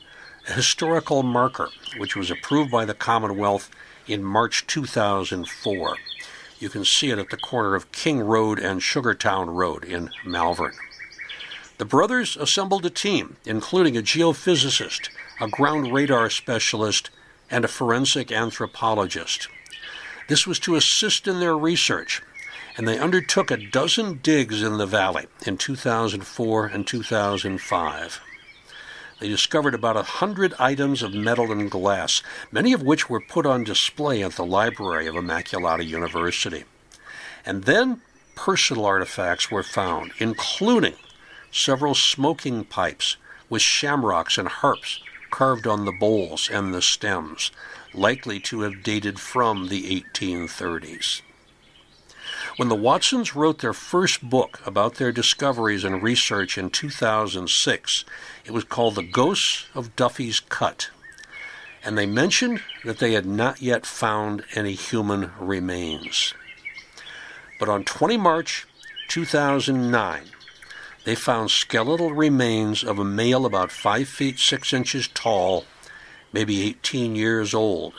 a 0.48 0.54
historical 0.54 1.24
marker, 1.24 1.70
which 1.98 2.16
was 2.16 2.30
approved 2.30 2.70
by 2.70 2.86
the 2.86 2.94
Commonwealth 2.94 3.72
in 4.08 4.24
March 4.24 4.68
2004. 4.68 5.98
You 6.60 6.70
can 6.70 6.86
see 6.86 7.10
it 7.10 7.18
at 7.18 7.32
the 7.32 7.38
corner 7.38 7.74
of 7.74 7.92
King 7.92 8.20
Road 8.20 8.60
and 8.60 8.82
Sugartown 8.82 9.56
Road 9.56 9.84
in 9.84 10.12
Malvern. 10.24 10.74
The 11.80 11.86
brothers 11.86 12.38
assembled 12.38 12.86
a 12.86 12.92
team, 12.92 13.38
including 13.46 13.98
a 13.98 14.04
geophysicist, 14.04 15.10
a 15.42 15.48
ground 15.48 15.92
radar 15.92 16.30
specialist, 16.30 17.10
and 17.54 17.64
a 17.64 17.68
forensic 17.68 18.32
anthropologist. 18.32 19.48
This 20.28 20.48
was 20.48 20.58
to 20.60 20.76
assist 20.76 21.28
in 21.28 21.40
their 21.40 21.56
research, 21.56 22.24
and 22.76 22.88
they 22.88 22.98
undertook 22.98 23.52
a 23.52 23.58
dozen 23.58 24.20
digs 24.24 24.64
in 24.64 24.78
the 24.78 24.88
valley 24.88 25.28
in 25.46 25.58
2004 25.58 26.66
and 26.66 26.88
2005. 26.88 28.22
They 29.20 29.28
discovered 29.30 29.76
about 29.76 29.96
a 29.96 30.04
hundred 30.04 30.56
items 30.58 31.04
of 31.04 31.14
metal 31.14 31.52
and 31.52 31.70
glass, 31.70 32.24
many 32.52 32.74
of 32.74 32.82
which 32.82 33.08
were 33.08 33.22
put 33.22 33.46
on 33.46 33.64
display 33.64 34.24
at 34.24 34.34
the 34.34 34.46
library 34.46 35.06
of 35.06 35.14
Immaculata 35.14 35.86
University. 35.86 36.64
And 37.46 37.66
then 37.66 38.02
personal 38.36 38.86
artifacts 38.86 39.52
were 39.52 39.64
found, 39.64 40.12
including 40.18 40.96
several 41.52 41.94
smoking 41.94 42.66
pipes 42.66 43.18
with 43.48 43.62
shamrocks 43.62 44.40
and 44.40 44.48
harps 44.48 45.00
carved 45.34 45.66
on 45.66 45.84
the 45.84 45.92
bowls 45.92 46.48
and 46.48 46.72
the 46.72 46.82
stems, 46.82 47.50
likely 47.92 48.40
to 48.40 48.62
have 48.62 48.84
dated 48.84 49.20
from 49.20 49.68
the 49.68 50.00
1830s. 50.00 51.24
When 52.58 52.70
the 52.70 52.76
Watsons 52.76 53.36
wrote 53.36 53.58
their 53.58 53.74
first 53.74 54.30
book 54.30 54.62
about 54.64 54.96
their 54.96 55.12
discoveries 55.12 55.84
and 55.84 56.04
research 56.04 56.56
in 56.56 56.70
2006, 56.70 58.06
it 58.46 58.52
was 58.52 58.64
called 58.64 58.94
The 58.94 59.02
Ghosts 59.02 59.66
of 59.74 59.96
Duffy's 59.96 60.40
Cut. 60.40 60.92
And 61.84 61.98
they 61.98 62.06
mentioned 62.06 62.62
that 62.86 63.00
they 63.00 63.14
had 63.14 63.26
not 63.26 63.60
yet 63.60 63.88
found 63.88 64.44
any 64.54 64.74
human 64.74 65.32
remains. 65.40 66.36
But 67.60 67.70
on 67.70 67.86
20 67.86 68.18
March 68.18 68.68
2009, 69.08 70.26
they 71.06 71.16
found 71.16 71.52
skeletal 71.52 72.14
remains 72.14 72.84
of 72.84 72.98
a 72.98 73.04
male 73.04 73.46
about 73.46 73.72
5 73.72 74.08
feet 74.08 74.40
6 74.40 74.74
inches 74.74 75.08
tall, 75.08 75.66
maybe 76.32 76.64
18 76.64 77.16
years 77.16 77.54
old. 77.54 77.94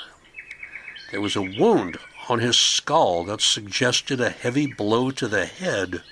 There 1.10 1.20
was 1.20 1.36
a 1.36 1.42
wound 1.42 1.98
on 2.28 2.38
his 2.38 2.58
skull 2.58 3.24
that 3.24 3.40
suggested 3.40 4.20
a 4.20 4.30
heavy 4.30 4.66
blow 4.66 5.10
to 5.12 5.28
the 5.28 5.46
head 5.46 6.02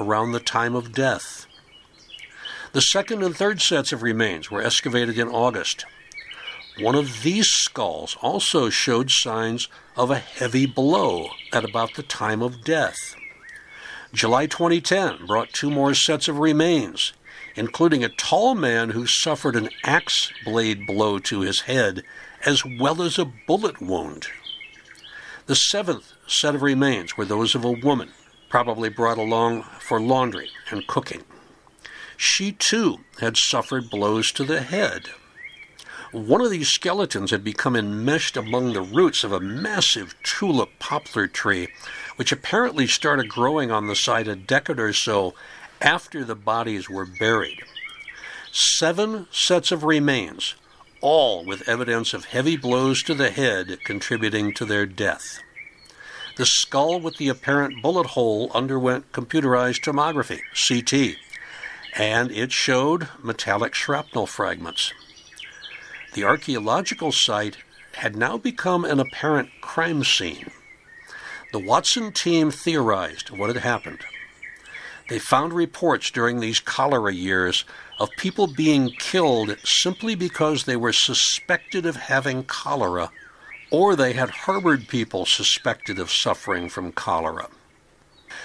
around 0.00 0.32
the 0.32 0.40
time 0.40 0.74
of 0.74 0.92
death. 0.92 1.46
The 2.72 2.80
second 2.80 3.22
and 3.22 3.36
third 3.36 3.60
sets 3.60 3.92
of 3.92 4.02
remains 4.02 4.50
were 4.50 4.62
excavated 4.62 5.18
in 5.18 5.28
August. 5.28 5.84
One 6.80 6.96
of 6.96 7.22
these 7.22 7.48
skulls 7.48 8.16
also 8.20 8.68
showed 8.68 9.10
signs 9.10 9.68
of 9.96 10.10
a 10.10 10.18
heavy 10.18 10.66
blow 10.66 11.28
at 11.52 11.64
about 11.64 11.94
the 11.94 12.02
time 12.02 12.42
of 12.42 12.64
death. 12.64 13.14
July 14.14 14.46
2010 14.46 15.26
brought 15.26 15.52
two 15.52 15.68
more 15.68 15.92
sets 15.92 16.28
of 16.28 16.38
remains, 16.38 17.12
including 17.56 18.04
a 18.04 18.08
tall 18.08 18.54
man 18.54 18.90
who 18.90 19.08
suffered 19.08 19.56
an 19.56 19.68
axe 19.82 20.32
blade 20.44 20.86
blow 20.86 21.18
to 21.18 21.40
his 21.40 21.62
head 21.62 22.04
as 22.46 22.64
well 22.64 23.02
as 23.02 23.18
a 23.18 23.24
bullet 23.24 23.82
wound. 23.82 24.28
The 25.46 25.56
seventh 25.56 26.12
set 26.28 26.54
of 26.54 26.62
remains 26.62 27.16
were 27.16 27.24
those 27.24 27.56
of 27.56 27.64
a 27.64 27.72
woman, 27.72 28.12
probably 28.48 28.88
brought 28.88 29.18
along 29.18 29.64
for 29.80 30.00
laundry 30.00 30.50
and 30.70 30.86
cooking. 30.86 31.24
She 32.16 32.52
too 32.52 33.00
had 33.20 33.36
suffered 33.36 33.90
blows 33.90 34.30
to 34.32 34.44
the 34.44 34.60
head. 34.60 35.08
One 36.14 36.42
of 36.42 36.50
these 36.52 36.68
skeletons 36.68 37.32
had 37.32 37.42
become 37.42 37.74
enmeshed 37.74 38.36
among 38.36 38.72
the 38.72 38.82
roots 38.82 39.24
of 39.24 39.32
a 39.32 39.40
massive 39.40 40.14
tulip 40.22 40.78
poplar 40.78 41.26
tree, 41.26 41.70
which 42.14 42.30
apparently 42.30 42.86
started 42.86 43.28
growing 43.28 43.72
on 43.72 43.88
the 43.88 43.96
site 43.96 44.28
a 44.28 44.36
decade 44.36 44.78
or 44.78 44.92
so 44.92 45.34
after 45.80 46.22
the 46.22 46.36
bodies 46.36 46.88
were 46.88 47.04
buried. 47.04 47.64
Seven 48.52 49.26
sets 49.32 49.72
of 49.72 49.82
remains 49.82 50.54
all 51.00 51.44
with 51.44 51.68
evidence 51.68 52.14
of 52.14 52.26
heavy 52.26 52.56
blows 52.56 53.02
to 53.02 53.14
the 53.14 53.30
head 53.30 53.78
contributing 53.82 54.54
to 54.54 54.64
their 54.64 54.86
death. 54.86 55.40
The 56.36 56.46
skull 56.46 57.00
with 57.00 57.16
the 57.16 57.28
apparent 57.28 57.82
bullet 57.82 58.06
hole 58.06 58.52
underwent 58.54 59.10
computerized 59.10 59.80
tomography, 59.80 60.42
CT, 60.54 61.16
and 61.96 62.30
it 62.30 62.52
showed 62.52 63.08
metallic 63.20 63.74
shrapnel 63.74 64.28
fragments. 64.28 64.92
The 66.14 66.24
archaeological 66.24 67.10
site 67.10 67.58
had 67.94 68.14
now 68.14 68.36
become 68.36 68.84
an 68.84 69.00
apparent 69.00 69.50
crime 69.60 70.04
scene. 70.04 70.50
The 71.52 71.58
Watson 71.58 72.12
team 72.12 72.52
theorized 72.52 73.30
what 73.30 73.52
had 73.52 73.64
happened. 73.64 74.00
They 75.08 75.18
found 75.18 75.52
reports 75.52 76.12
during 76.12 76.38
these 76.38 76.60
cholera 76.60 77.12
years 77.12 77.64
of 77.98 78.10
people 78.16 78.46
being 78.46 78.90
killed 78.90 79.56
simply 79.64 80.14
because 80.14 80.64
they 80.64 80.76
were 80.76 80.92
suspected 80.92 81.84
of 81.84 81.96
having 81.96 82.44
cholera 82.44 83.10
or 83.72 83.96
they 83.96 84.12
had 84.12 84.30
harbored 84.30 84.86
people 84.86 85.26
suspected 85.26 85.98
of 85.98 86.12
suffering 86.12 86.68
from 86.68 86.92
cholera. 86.92 87.48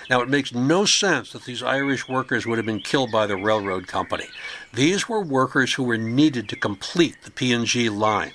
Now, 0.10 0.22
it 0.22 0.30
makes 0.30 0.54
no 0.54 0.86
sense 0.86 1.32
that 1.32 1.46
these 1.46 1.64
Irish 1.64 2.08
workers 2.08 2.46
would 2.46 2.58
have 2.58 2.66
been 2.66 2.82
killed 2.82 3.12
by 3.12 3.28
the 3.28 3.36
railroad 3.36 3.88
company. 3.88 4.28
These 4.74 5.08
were 5.08 5.22
workers 5.22 5.74
who 5.74 5.84
were 5.84 5.98
needed 5.98 6.50
to 6.50 6.56
complete 6.56 7.18
the 7.24 7.32
P&C 7.32 7.90
line, 7.90 8.34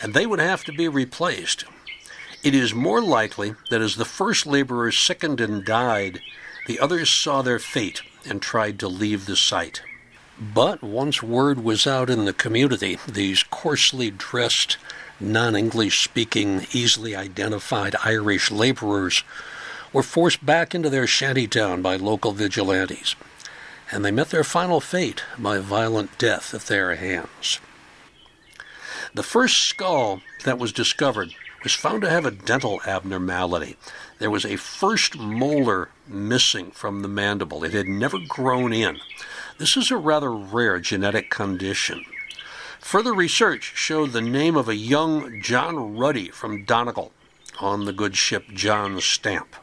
and 0.00 0.14
they 0.14 0.26
would 0.26 0.40
have 0.40 0.64
to 0.64 0.72
be 0.72 0.88
replaced. 0.88 1.64
It 2.42 2.54
is 2.54 2.74
more 2.74 3.00
likely 3.00 3.54
that 3.70 3.80
as 3.80 3.96
the 3.96 4.04
first 4.04 4.46
laborers 4.46 4.98
sickened 4.98 5.40
and 5.40 5.64
died, 5.64 6.20
the 6.66 6.78
others 6.78 7.10
saw 7.10 7.42
their 7.42 7.58
fate 7.58 8.02
and 8.28 8.40
tried 8.42 8.78
to 8.80 8.88
leave 8.88 9.26
the 9.26 9.36
site. 9.36 9.82
But 10.38 10.82
once 10.82 11.22
word 11.22 11.64
was 11.64 11.86
out 11.86 12.10
in 12.10 12.24
the 12.24 12.32
community, 12.32 12.98
these 13.08 13.42
coarsely 13.42 14.10
dressed, 14.10 14.76
non 15.18 15.56
English 15.56 16.04
speaking, 16.04 16.66
easily 16.72 17.16
identified 17.16 17.96
Irish 18.04 18.50
laborers 18.50 19.24
were 19.92 20.02
forced 20.02 20.44
back 20.44 20.74
into 20.74 20.90
their 20.90 21.06
shantytown 21.06 21.82
by 21.82 21.96
local 21.96 22.32
vigilantes, 22.32 23.16
and 23.90 24.04
they 24.04 24.10
met 24.10 24.30
their 24.30 24.44
final 24.44 24.80
fate 24.80 25.24
by 25.38 25.58
violent 25.58 26.18
death 26.18 26.52
at 26.54 26.62
their 26.62 26.94
hands. 26.94 27.60
The 29.14 29.22
first 29.22 29.58
skull 29.58 30.20
that 30.44 30.58
was 30.58 30.72
discovered 30.72 31.34
was 31.62 31.72
found 31.72 32.02
to 32.02 32.10
have 32.10 32.26
a 32.26 32.30
dental 32.30 32.80
abnormality. 32.86 33.76
There 34.18 34.30
was 34.30 34.44
a 34.44 34.56
first 34.56 35.16
molar 35.18 35.88
missing 36.06 36.70
from 36.70 37.02
the 37.02 37.08
mandible, 37.08 37.64
it 37.64 37.72
had 37.72 37.88
never 37.88 38.18
grown 38.18 38.72
in. 38.72 39.00
This 39.58 39.76
is 39.76 39.90
a 39.90 39.96
rather 39.96 40.32
rare 40.32 40.78
genetic 40.78 41.30
condition. 41.30 42.04
Further 42.80 43.14
research 43.14 43.72
showed 43.74 44.12
the 44.12 44.20
name 44.20 44.54
of 44.54 44.68
a 44.68 44.76
young 44.76 45.40
John 45.40 45.96
Ruddy 45.96 46.28
from 46.28 46.64
Donegal 46.64 47.10
on 47.58 47.84
the 47.84 47.92
good 47.92 48.16
ship 48.16 48.44
John 48.52 49.00
Stamp. 49.00 49.56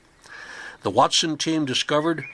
The 0.83 0.91
Watson 0.91 1.37
team 1.37 1.65
discovered 1.65 2.25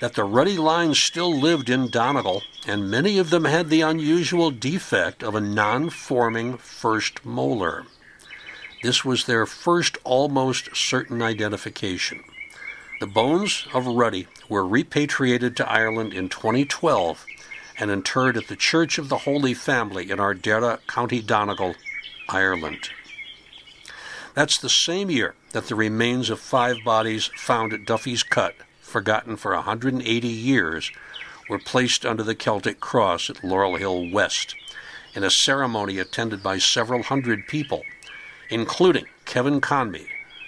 that 0.00 0.14
the 0.14 0.24
Ruddy 0.24 0.56
line 0.56 0.94
still 0.94 1.32
lived 1.32 1.70
in 1.70 1.88
Donegal, 1.88 2.42
and 2.66 2.90
many 2.90 3.16
of 3.16 3.30
them 3.30 3.44
had 3.44 3.70
the 3.70 3.82
unusual 3.82 4.50
defect 4.50 5.22
of 5.22 5.36
a 5.36 5.40
non 5.40 5.88
forming 5.88 6.56
first 6.56 7.24
molar. 7.24 7.86
This 8.82 9.04
was 9.04 9.26
their 9.26 9.46
first 9.46 9.98
almost 10.02 10.74
certain 10.74 11.22
identification. 11.22 12.24
The 12.98 13.06
bones 13.06 13.68
of 13.72 13.86
Ruddy 13.86 14.26
were 14.48 14.66
repatriated 14.66 15.56
to 15.56 15.70
Ireland 15.70 16.12
in 16.12 16.28
2012 16.28 17.24
and 17.78 17.88
interred 17.88 18.36
at 18.36 18.48
the 18.48 18.56
Church 18.56 18.98
of 18.98 19.08
the 19.08 19.18
Holy 19.18 19.54
Family 19.54 20.10
in 20.10 20.18
Ardara, 20.18 20.80
County 20.88 21.22
Donegal, 21.22 21.76
Ireland. 22.28 22.90
That's 24.34 24.56
the 24.56 24.70
same 24.70 25.10
year 25.10 25.34
that 25.52 25.66
the 25.66 25.74
remains 25.74 26.30
of 26.30 26.40
five 26.40 26.78
bodies 26.84 27.30
found 27.36 27.72
at 27.72 27.84
Duffy's 27.84 28.22
Cut, 28.22 28.54
forgotten 28.80 29.36
for 29.36 29.54
180 29.54 30.26
years, 30.26 30.90
were 31.50 31.58
placed 31.58 32.06
under 32.06 32.22
the 32.22 32.34
Celtic 32.34 32.80
cross 32.80 33.28
at 33.28 33.44
Laurel 33.44 33.76
Hill 33.76 34.10
West 34.10 34.54
in 35.14 35.22
a 35.22 35.30
ceremony 35.30 35.98
attended 35.98 36.42
by 36.42 36.56
several 36.56 37.02
hundred 37.02 37.46
people, 37.46 37.82
including 38.48 39.04
Kevin 39.26 39.60
Conmy, 39.60 40.06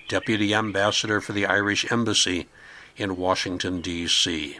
Deputy 0.08 0.54
Ambassador 0.54 1.20
for 1.20 1.32
the 1.32 1.44
Irish 1.44 1.90
Embassy 1.92 2.46
in 2.96 3.16
Washington, 3.16 3.82
D.C. 3.82 4.58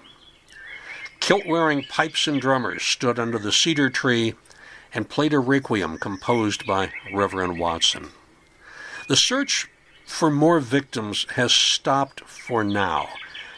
Kilt 1.21 1.47
wearing 1.47 1.85
pipes 1.85 2.27
and 2.27 2.41
drummers 2.41 2.83
stood 2.83 3.19
under 3.19 3.39
the 3.39 3.53
cedar 3.53 3.89
tree 3.89 4.35
and 4.93 5.09
played 5.09 5.33
a 5.33 5.39
requiem 5.39 5.97
composed 5.97 6.67
by 6.67 6.93
Reverend 7.13 7.59
Watson. 7.59 8.11
The 9.07 9.17
search 9.17 9.69
for 10.07 10.31
more 10.31 10.61
victims 10.61 11.27
has 11.35 11.55
stopped 11.55 12.23
for 12.23 12.65
now, 12.65 13.11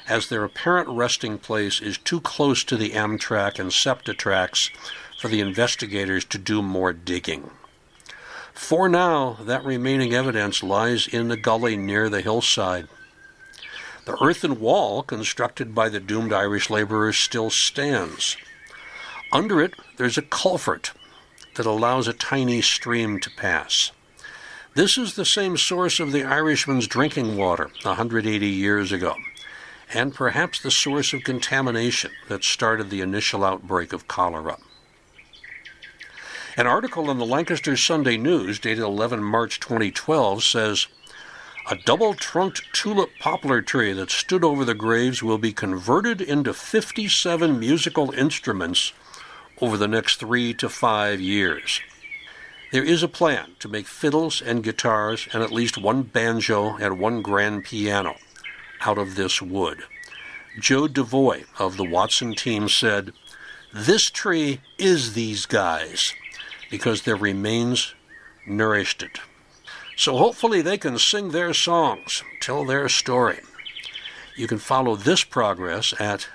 as 0.08 0.28
their 0.28 0.42
apparent 0.42 0.88
resting 0.88 1.38
place 1.38 1.80
is 1.80 1.98
too 1.98 2.20
close 2.20 2.64
to 2.64 2.76
the 2.76 2.90
Amtrak 2.90 3.60
and 3.60 3.72
SEPTA 3.72 4.14
tracks 4.14 4.70
for 5.20 5.28
the 5.28 5.40
investigators 5.40 6.24
to 6.26 6.38
do 6.38 6.62
more 6.62 6.92
digging. 6.92 7.50
For 8.54 8.88
now, 8.88 9.34
that 9.40 9.64
remaining 9.64 10.14
evidence 10.14 10.64
lies 10.64 11.06
in 11.06 11.28
the 11.28 11.36
gully 11.36 11.76
near 11.76 12.08
the 12.08 12.22
hillside. 12.22 12.88
The 14.04 14.20
earthen 14.20 14.58
wall 14.58 15.04
constructed 15.04 15.76
by 15.76 15.90
the 15.90 16.00
doomed 16.00 16.32
Irish 16.32 16.70
laborers 16.70 17.18
still 17.18 17.50
stands. 17.50 18.36
Under 19.32 19.60
it, 19.60 19.74
there's 19.96 20.18
a 20.18 20.22
culvert 20.22 20.92
that 21.54 21.66
allows 21.66 22.08
a 22.08 22.12
tiny 22.12 22.62
stream 22.62 23.20
to 23.20 23.30
pass. 23.30 23.92
This 24.76 24.98
is 24.98 25.14
the 25.14 25.24
same 25.24 25.56
source 25.56 26.00
of 26.00 26.12
the 26.12 26.24
Irishman's 26.24 26.86
drinking 26.86 27.38
water 27.38 27.70
180 27.80 28.46
years 28.46 28.92
ago, 28.92 29.16
and 29.94 30.14
perhaps 30.14 30.60
the 30.60 30.70
source 30.70 31.14
of 31.14 31.24
contamination 31.24 32.10
that 32.28 32.44
started 32.44 32.90
the 32.90 33.00
initial 33.00 33.42
outbreak 33.42 33.94
of 33.94 34.06
cholera. 34.06 34.58
An 36.58 36.66
article 36.66 37.10
in 37.10 37.16
the 37.16 37.24
Lancaster 37.24 37.74
Sunday 37.74 38.18
News 38.18 38.58
dated 38.58 38.84
11 38.84 39.22
March 39.24 39.60
2012 39.60 40.42
says 40.42 40.88
a 41.70 41.76
double 41.76 42.12
trunked 42.12 42.60
tulip 42.74 43.08
poplar 43.18 43.62
tree 43.62 43.94
that 43.94 44.10
stood 44.10 44.44
over 44.44 44.62
the 44.62 44.74
graves 44.74 45.22
will 45.22 45.38
be 45.38 45.54
converted 45.54 46.20
into 46.20 46.52
57 46.52 47.58
musical 47.58 48.10
instruments 48.10 48.92
over 49.58 49.78
the 49.78 49.88
next 49.88 50.16
three 50.16 50.52
to 50.52 50.68
five 50.68 51.18
years. 51.18 51.80
There 52.76 52.84
is 52.84 53.02
a 53.02 53.08
plan 53.08 53.56
to 53.60 53.70
make 53.70 53.86
fiddles 53.86 54.42
and 54.42 54.62
guitars 54.62 55.26
and 55.32 55.42
at 55.42 55.50
least 55.50 55.78
one 55.78 56.02
banjo 56.02 56.76
and 56.76 56.98
one 56.98 57.22
grand 57.22 57.64
piano 57.64 58.16
out 58.82 58.98
of 58.98 59.14
this 59.14 59.40
wood. 59.40 59.84
Joe 60.60 60.86
DeVoy 60.86 61.46
of 61.58 61.78
the 61.78 61.88
Watson 61.88 62.34
team 62.34 62.68
said, 62.68 63.14
This 63.72 64.10
tree 64.10 64.60
is 64.76 65.14
these 65.14 65.46
guys 65.46 66.12
because 66.70 67.00
their 67.00 67.16
remains 67.16 67.94
nourished 68.46 69.02
it. 69.02 69.20
So 69.96 70.18
hopefully 70.18 70.60
they 70.60 70.76
can 70.76 70.98
sing 70.98 71.30
their 71.30 71.54
songs, 71.54 72.22
tell 72.42 72.66
their 72.66 72.90
story. 72.90 73.38
You 74.36 74.46
can 74.46 74.58
follow 74.58 74.96
this 74.96 75.24
progress 75.24 75.94
at 75.98 76.28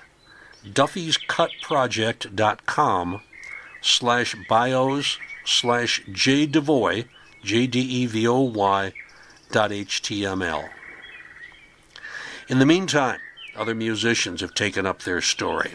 duffyscutproject.com 0.66 3.20
slash 3.80 4.34
bios 4.48 5.18
slash 5.44 6.02
jdevoy, 6.06 7.06
J-D-E-V-O-Y 7.42 8.92
dot 9.50 9.70
HTML. 9.70 10.68
In 12.48 12.58
the 12.58 12.66
meantime, 12.66 13.18
other 13.56 13.74
musicians 13.74 14.40
have 14.40 14.54
taken 14.54 14.86
up 14.86 15.02
their 15.02 15.20
story. 15.20 15.74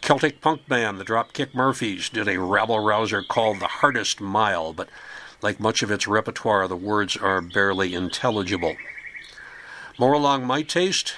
Celtic 0.00 0.40
punk 0.40 0.66
band 0.68 0.98
the 0.98 1.04
Dropkick 1.04 1.54
Murphys 1.54 2.08
did 2.08 2.28
a 2.28 2.40
rabble 2.40 2.80
rouser 2.80 3.22
called 3.22 3.60
The 3.60 3.66
Hardest 3.66 4.20
Mile, 4.20 4.72
but 4.72 4.88
like 5.42 5.60
much 5.60 5.82
of 5.82 5.90
its 5.90 6.06
repertoire, 6.06 6.68
the 6.68 6.76
words 6.76 7.16
are 7.16 7.40
barely 7.40 7.94
intelligible. 7.94 8.76
More 9.98 10.12
along 10.12 10.46
my 10.46 10.62
taste 10.62 11.14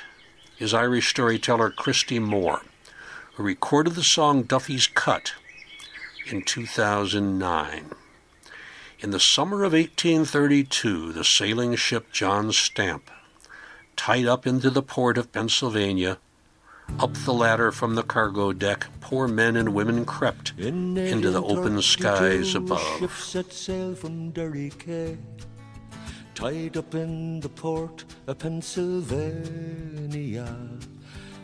is 0.59 0.75
Irish 0.75 1.09
storyteller 1.09 1.71
Christy 1.71 2.19
Moore, 2.19 2.63
who 3.35 3.43
recorded 3.43 3.95
the 3.95 4.03
song 4.03 4.43
Duffy's 4.43 4.87
Cut 4.87 5.35
in 6.33 6.43
2009. 6.43 7.91
In 9.01 9.11
the 9.11 9.21
summer 9.21 9.65
of 9.65 9.73
1832, 9.73 11.13
the 11.13 11.25
sailing 11.25 11.75
ship 11.75 12.13
John 12.13 12.53
Stamp, 12.53 13.11
tied 13.97 14.27
up 14.27 14.47
into 14.47 14.71
the 14.71 14.83
port 14.83 15.19
of 15.19 15.33
Pennsylvania, 15.33 16.19
up 16.99 17.15
the 17.15 17.33
ladder 17.33 17.73
from 17.73 17.95
the 17.95 18.03
cargo 18.03 18.53
deck, 18.53 18.87
poor 19.01 19.29
men 19.29 19.57
and 19.57 19.75
women 19.75 20.05
crept 20.05 20.53
into 20.59 21.31
the 21.31 21.43
open 21.43 21.81
skies 21.81 22.55
above. 22.55 22.99
Ship 22.99 23.13
set 23.13 23.51
sail 23.53 23.95
from 23.95 24.31
Derry 24.31 24.73
Quay, 24.79 25.17
tied 26.35 26.77
up 26.77 26.95
in 26.95 27.41
the 27.41 27.49
port 27.49 28.05
of 28.27 28.39
Pennsylvania. 28.39 30.47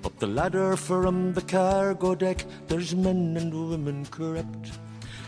Up 0.07 0.17
the 0.21 0.27
ladder 0.29 0.77
from 0.77 1.33
the 1.35 1.43
cargo 1.43 2.15
deck, 2.15 2.45
there's 2.69 2.95
men 2.95 3.37
and 3.37 3.53
women 3.53 4.07
crept 4.07 4.71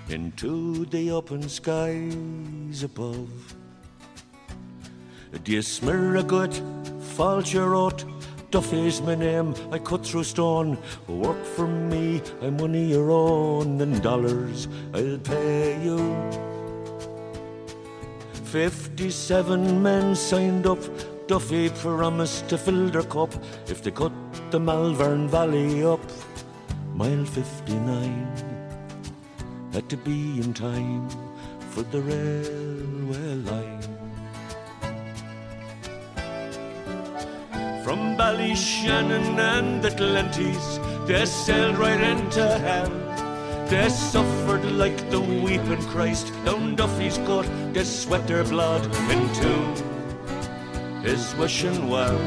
into 0.09 0.85
the 0.85 1.11
open 1.11 1.49
skies 1.49 2.85
above. 2.85 3.57
Dear 5.43 5.62
Smirragut, 5.62 6.62
false 7.03 7.53
your 7.53 7.74
oath, 7.74 8.05
Duffy's 8.53 9.03
my 9.03 9.16
name, 9.16 9.53
I 9.72 9.81
cut 9.81 10.07
through 10.07 10.22
stone. 10.22 10.79
Work 11.09 11.45
for 11.45 11.66
me, 11.66 12.22
I'm 12.41 12.57
one 12.59 12.76
of 12.76 12.89
your 12.89 13.11
own, 13.11 13.81
and 13.81 14.01
dollars 14.01 14.68
I'll 14.95 15.18
pay 15.18 15.83
you. 15.83 15.99
Fifty-seven 18.45 19.83
men 19.83 20.14
signed 20.14 20.68
up. 20.68 20.79
Duffy 21.29 21.68
promised 21.68 22.49
to 22.49 22.57
fill 22.57 22.89
their 22.89 23.03
cup 23.03 23.35
if 23.66 23.83
they 23.83 23.91
cut 23.91 24.12
the 24.51 24.59
Malvern 24.59 25.29
Valley 25.29 25.85
up. 25.85 26.01
Mile 26.95 27.26
59 27.26 28.59
had 29.74 29.91
to 29.91 29.99
be 29.99 30.41
in 30.41 30.55
time 30.55 31.07
for 31.68 31.83
the 31.83 32.01
railway 32.01 33.35
line. 33.51 33.83
From 37.85 38.16
Ballyshannon 38.16 39.39
and 39.39 39.85
Atlantis, 39.85 40.81
they 41.07 41.26
sailed 41.26 41.76
right 41.76 42.01
into 42.01 42.59
hell. 42.59 42.91
They 43.68 43.91
suffered 43.91 44.64
like 44.64 45.11
the 45.11 45.20
weeping 45.20 45.83
Christ 45.89 46.33
down 46.47 46.74
Duffy's 46.74 47.18
Cut. 47.18 47.47
They 47.74 47.85
sweat 47.85 48.26
their 48.26 48.45
blood 48.45 48.87
into 49.11 49.88
his 51.09 51.34
wishing 51.36 51.88
well. 51.88 52.18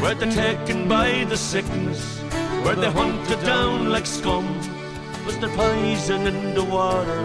Were 0.00 0.14
they're 0.14 0.32
taken 0.32 0.88
by 0.88 1.24
the 1.24 1.36
sickness? 1.36 2.02
Were 2.64 2.74
they 2.74 2.90
hunted 2.90 3.40
down 3.44 3.90
like 3.90 4.06
scum? 4.06 4.46
Was 5.26 5.36
there 5.38 5.54
poison 5.54 6.26
in 6.26 6.54
the 6.54 6.64
water? 6.64 7.20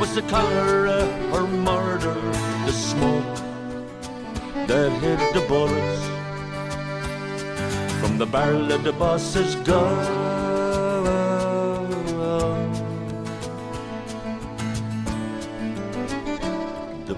Was 0.00 0.14
it 0.18 0.28
cholera 0.28 1.00
or 1.32 1.46
murder? 1.46 2.20
The 2.66 2.72
smoke 2.72 3.36
that 4.68 4.92
hit 5.04 5.20
the 5.32 5.44
bullets 5.48 6.02
from 8.00 8.18
the 8.18 8.26
barrel 8.26 8.70
of 8.70 8.84
the 8.84 8.92
boss's 8.92 9.54
gun. 9.70 10.33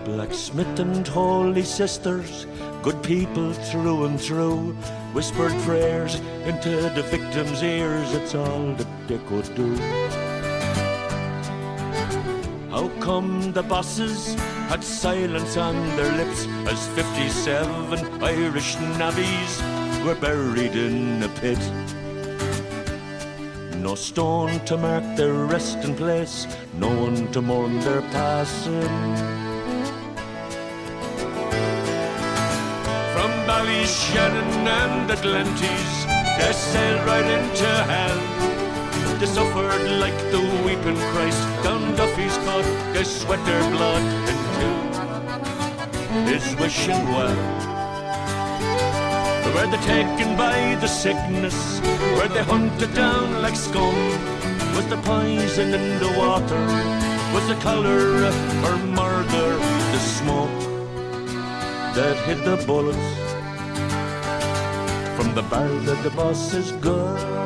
Blacksmith 0.06 0.78
and 0.78 1.06
holy 1.08 1.64
sisters, 1.64 2.46
good 2.80 3.02
people 3.02 3.52
through 3.52 4.04
and 4.04 4.20
through, 4.20 4.72
whispered 5.12 5.52
prayers 5.62 6.14
into 6.44 6.70
the 6.94 7.02
victim's 7.10 7.60
ears. 7.60 8.14
It's 8.14 8.36
all 8.36 8.72
that 8.74 8.86
they 9.08 9.18
could 9.26 9.52
do. 9.56 9.74
How 12.70 12.88
come 13.00 13.52
the 13.52 13.64
bosses 13.64 14.34
had 14.70 14.84
silence 14.84 15.56
on 15.56 15.74
their 15.96 16.12
lips 16.12 16.46
as 16.68 16.86
57 16.94 18.22
Irish 18.22 18.76
navvies 18.76 19.54
were 20.04 20.14
buried 20.14 20.76
in 20.76 21.20
a 21.24 21.28
pit? 21.40 21.58
No 23.82 23.96
stone 23.96 24.64
to 24.66 24.76
mark 24.76 25.04
their 25.16 25.34
resting 25.34 25.96
place, 25.96 26.46
no 26.74 26.88
one 26.88 27.32
to 27.32 27.42
mourn 27.42 27.80
their 27.80 28.02
passing. 28.02 29.45
Ballyshannon 34.06 34.68
and 34.68 35.10
Atlantis, 35.10 36.04
they 36.38 36.52
sailed 36.52 37.04
right 37.06 37.24
into 37.24 37.66
hell. 37.90 39.18
They 39.18 39.26
suffered 39.26 39.82
like 39.98 40.16
the 40.30 40.40
weeping 40.64 41.00
Christ 41.10 41.42
down 41.64 41.96
Duffy's 41.96 42.36
cut. 42.46 42.64
They 42.94 43.02
sweat 43.02 43.44
their 43.44 43.68
blood 43.70 44.02
into 44.30 44.68
his 46.30 46.54
wishing 46.56 47.02
well. 47.08 47.36
Were 49.54 49.66
they 49.66 49.82
taken 49.84 50.36
by 50.36 50.76
the 50.80 50.86
sickness? 50.86 51.80
Were 52.16 52.28
they 52.28 52.44
hunted 52.44 52.94
down 52.94 53.42
like 53.42 53.56
scum? 53.56 53.96
Was 54.76 54.86
the 54.86 54.98
poison 54.98 55.74
in 55.74 55.98
the 55.98 56.14
water? 56.16 56.64
Was 57.34 57.48
the 57.48 57.56
cholera 57.56 58.30
or 58.66 58.76
murder? 58.86 59.58
The 59.92 59.98
smoke 59.98 60.60
that 61.96 62.16
hit 62.26 62.44
the 62.44 62.62
bullets 62.66 63.25
the 65.36 65.42
barrel 65.42 65.78
that 65.80 66.02
the 66.02 66.08
boss's 66.16 66.54
is 66.54 66.72
the 66.80 67.45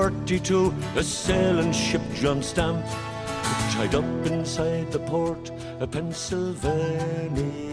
1832, 0.00 0.72
a 0.98 1.02
sailing 1.02 1.72
ship 1.72 2.00
John 2.14 2.42
Stamp 2.42 2.82
tied 3.72 3.94
up 3.94 4.04
inside 4.26 4.90
the 4.92 4.98
port 5.00 5.50
of 5.78 5.90
Pennsylvania. 5.90 7.69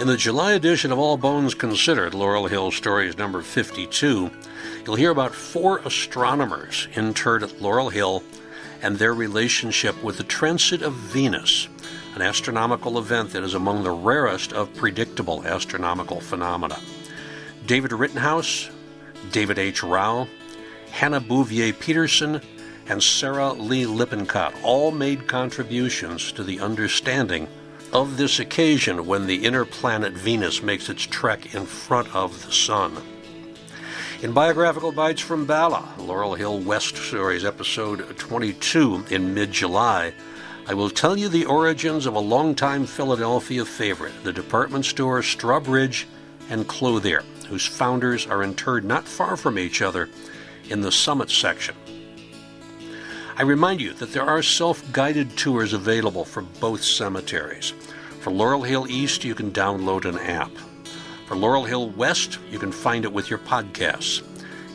In 0.00 0.06
the 0.06 0.16
July 0.16 0.52
edition 0.52 0.92
of 0.92 0.98
All 1.00 1.16
Bones 1.16 1.54
Considered, 1.54 2.14
Laurel 2.14 2.46
Hill 2.46 2.70
Stories 2.70 3.18
number 3.18 3.42
52, 3.42 4.30
you'll 4.86 4.94
hear 4.94 5.10
about 5.10 5.34
four 5.34 5.78
astronomers 5.78 6.86
interred 6.94 7.42
at 7.42 7.60
Laurel 7.60 7.88
Hill 7.88 8.22
and 8.80 8.96
their 8.96 9.12
relationship 9.12 10.00
with 10.04 10.16
the 10.16 10.22
transit 10.22 10.82
of 10.82 10.92
Venus, 10.92 11.66
an 12.14 12.22
astronomical 12.22 12.96
event 12.96 13.30
that 13.30 13.42
is 13.42 13.54
among 13.54 13.82
the 13.82 13.90
rarest 13.90 14.52
of 14.52 14.72
predictable 14.76 15.44
astronomical 15.44 16.20
phenomena. 16.20 16.78
David 17.66 17.90
Rittenhouse, 17.90 18.70
David 19.32 19.58
H. 19.58 19.82
Rao, 19.82 20.28
Hannah 20.92 21.18
Bouvier 21.18 21.72
Peterson, 21.72 22.40
and 22.86 23.02
Sarah 23.02 23.52
Lee 23.52 23.84
Lippincott 23.84 24.54
all 24.62 24.92
made 24.92 25.26
contributions 25.26 26.30
to 26.30 26.44
the 26.44 26.60
understanding 26.60 27.48
of 27.92 28.16
this 28.16 28.38
occasion 28.38 29.06
when 29.06 29.26
the 29.26 29.44
inner 29.44 29.64
planet 29.64 30.12
Venus 30.12 30.62
makes 30.62 30.88
its 30.88 31.02
trek 31.02 31.54
in 31.54 31.64
front 31.64 32.14
of 32.14 32.44
the 32.44 32.52
Sun. 32.52 32.96
In 34.22 34.32
Biographical 34.32 34.92
Bites 34.92 35.20
from 35.20 35.46
Bala, 35.46 35.94
Laurel 35.98 36.34
Hill 36.34 36.60
West 36.60 36.96
Stories, 36.96 37.44
episode 37.44 38.18
22 38.18 39.06
in 39.10 39.32
mid 39.32 39.52
July, 39.52 40.12
I 40.66 40.74
will 40.74 40.90
tell 40.90 41.16
you 41.16 41.28
the 41.28 41.46
origins 41.46 42.04
of 42.04 42.14
a 42.14 42.20
longtime 42.20 42.84
Philadelphia 42.84 43.64
favorite, 43.64 44.24
the 44.24 44.32
department 44.32 44.84
store 44.84 45.22
Strawbridge 45.22 46.04
and 46.50 46.66
Clothier, 46.66 47.22
whose 47.48 47.64
founders 47.64 48.26
are 48.26 48.42
interred 48.42 48.84
not 48.84 49.08
far 49.08 49.36
from 49.36 49.58
each 49.58 49.80
other 49.80 50.08
in 50.68 50.82
the 50.82 50.92
Summit 50.92 51.30
section. 51.30 51.74
I 53.38 53.42
remind 53.42 53.80
you 53.80 53.92
that 53.92 54.12
there 54.12 54.24
are 54.24 54.42
self 54.42 54.82
guided 54.90 55.36
tours 55.36 55.72
available 55.72 56.24
for 56.24 56.42
both 56.42 56.82
cemeteries. 56.82 57.72
For 58.18 58.32
Laurel 58.32 58.64
Hill 58.64 58.88
East, 58.88 59.22
you 59.22 59.36
can 59.36 59.52
download 59.52 60.06
an 60.06 60.18
app. 60.18 60.50
For 61.26 61.36
Laurel 61.36 61.62
Hill 61.62 61.90
West, 61.90 62.40
you 62.50 62.58
can 62.58 62.72
find 62.72 63.04
it 63.04 63.12
with 63.12 63.30
your 63.30 63.38
podcasts. 63.38 64.24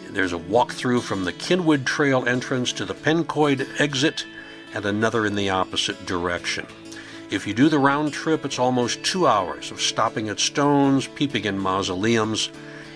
There's 0.09 0.31
a 0.31 0.37
walkthrough 0.37 1.01
from 1.01 1.25
the 1.25 1.33
Cynwyd 1.33 1.83
Trail 1.83 2.25
entrance 2.25 2.71
to 2.73 2.85
the 2.85 2.93
Pencoyd 2.93 3.67
exit 3.81 4.25
and 4.73 4.85
another 4.85 5.25
in 5.25 5.35
the 5.35 5.49
opposite 5.49 6.05
direction. 6.05 6.65
If 7.31 7.45
you 7.45 7.53
do 7.53 7.67
the 7.67 7.79
round 7.79 8.13
trip, 8.13 8.45
it's 8.45 8.59
almost 8.59 9.03
two 9.03 9.27
hours 9.27 9.71
of 9.71 9.81
stopping 9.81 10.29
at 10.29 10.39
stones, 10.39 11.05
peeping 11.05 11.43
in 11.43 11.59
mausoleums, 11.59 12.49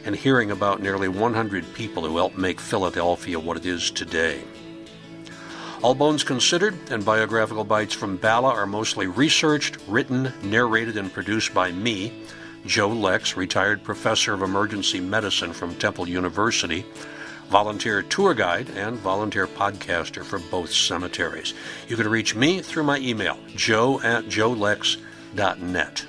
and 0.05 0.15
hearing 0.15 0.49
about 0.49 0.82
nearly 0.82 1.09
100 1.09 1.74
people 1.74 2.05
who 2.05 2.15
helped 2.15 2.38
make 2.38 2.61
Philadelphia 2.61 3.38
what 3.38 3.57
it 3.57 3.65
is 3.65 3.91
today. 3.91 4.41
All 5.84 5.93
Bones 5.93 6.23
Considered 6.23 6.75
and 6.89 7.05
Biographical 7.05 7.63
Bites 7.63 7.93
from 7.93 8.17
Bala 8.17 8.49
are 8.49 8.65
mostly 8.65 9.05
researched, 9.05 9.78
written, 9.88 10.34
narrated, 10.41 10.97
and 10.97 11.13
produced 11.13 11.53
by 11.53 11.71
me, 11.71 12.11
Joe 12.65 12.89
Lex, 12.89 13.38
retired 13.38 13.84
professor 13.84 14.34
of 14.34 14.41
emergency 14.41 14.99
medicine 14.99 15.53
from 15.53 15.75
Temple 15.75 16.09
University, 16.09 16.84
volunteer 17.49 18.01
tour 18.01 18.34
guide, 18.34 18.71
and 18.71 18.97
volunteer 18.97 19.45
podcaster 19.45 20.23
for 20.23 20.39
both 20.39 20.73
cemeteries. 20.73 21.53
You 21.88 21.95
can 21.95 22.09
reach 22.09 22.34
me 22.34 22.59
through 22.63 22.84
my 22.84 22.97
email, 22.97 23.38
joe 23.55 24.01
at 24.01 24.25
joelex.net. 24.25 26.05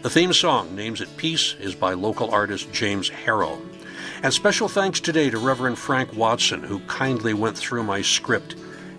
The 0.00 0.10
theme 0.10 0.32
song, 0.32 0.74
Names 0.74 1.02
at 1.02 1.14
Peace, 1.18 1.54
is 1.60 1.74
by 1.74 1.92
local 1.92 2.30
artist 2.30 2.72
James 2.72 3.10
Harrow. 3.10 3.60
And 4.22 4.32
special 4.32 4.68
thanks 4.68 5.00
today 5.00 5.28
to 5.28 5.36
Reverend 5.36 5.78
Frank 5.78 6.16
Watson, 6.16 6.62
who 6.62 6.80
kindly 6.86 7.34
went 7.34 7.58
through 7.58 7.82
my 7.82 8.00
script 8.00 8.56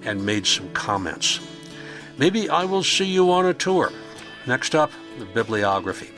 and 0.08 0.26
made 0.26 0.48
some 0.48 0.72
comments. 0.72 1.40
Maybe 2.18 2.50
I 2.50 2.64
will 2.64 2.84
see 2.84 3.06
you 3.06 3.32
on 3.32 3.46
a 3.46 3.54
tour. 3.54 3.92
Next 4.48 4.74
up, 4.74 4.90
the 5.20 5.26
bibliography. 5.26 6.10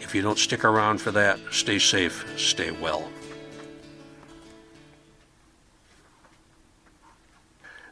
If 0.00 0.14
you 0.14 0.22
don't 0.22 0.38
stick 0.38 0.64
around 0.64 1.00
for 1.00 1.10
that, 1.10 1.40
stay 1.50 1.80
safe, 1.80 2.24
stay 2.38 2.70
well. 2.70 3.10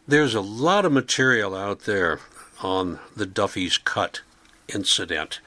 There's 0.07 0.35
a 0.35 0.41
lot 0.41 0.85
of 0.85 0.93
material 0.93 1.57
out 1.57 1.81
there 1.81 2.21
on 2.63 3.01
the 3.17 3.27
Duffy's 3.27 3.77
Cut 3.77 4.21
incident. 4.73 5.41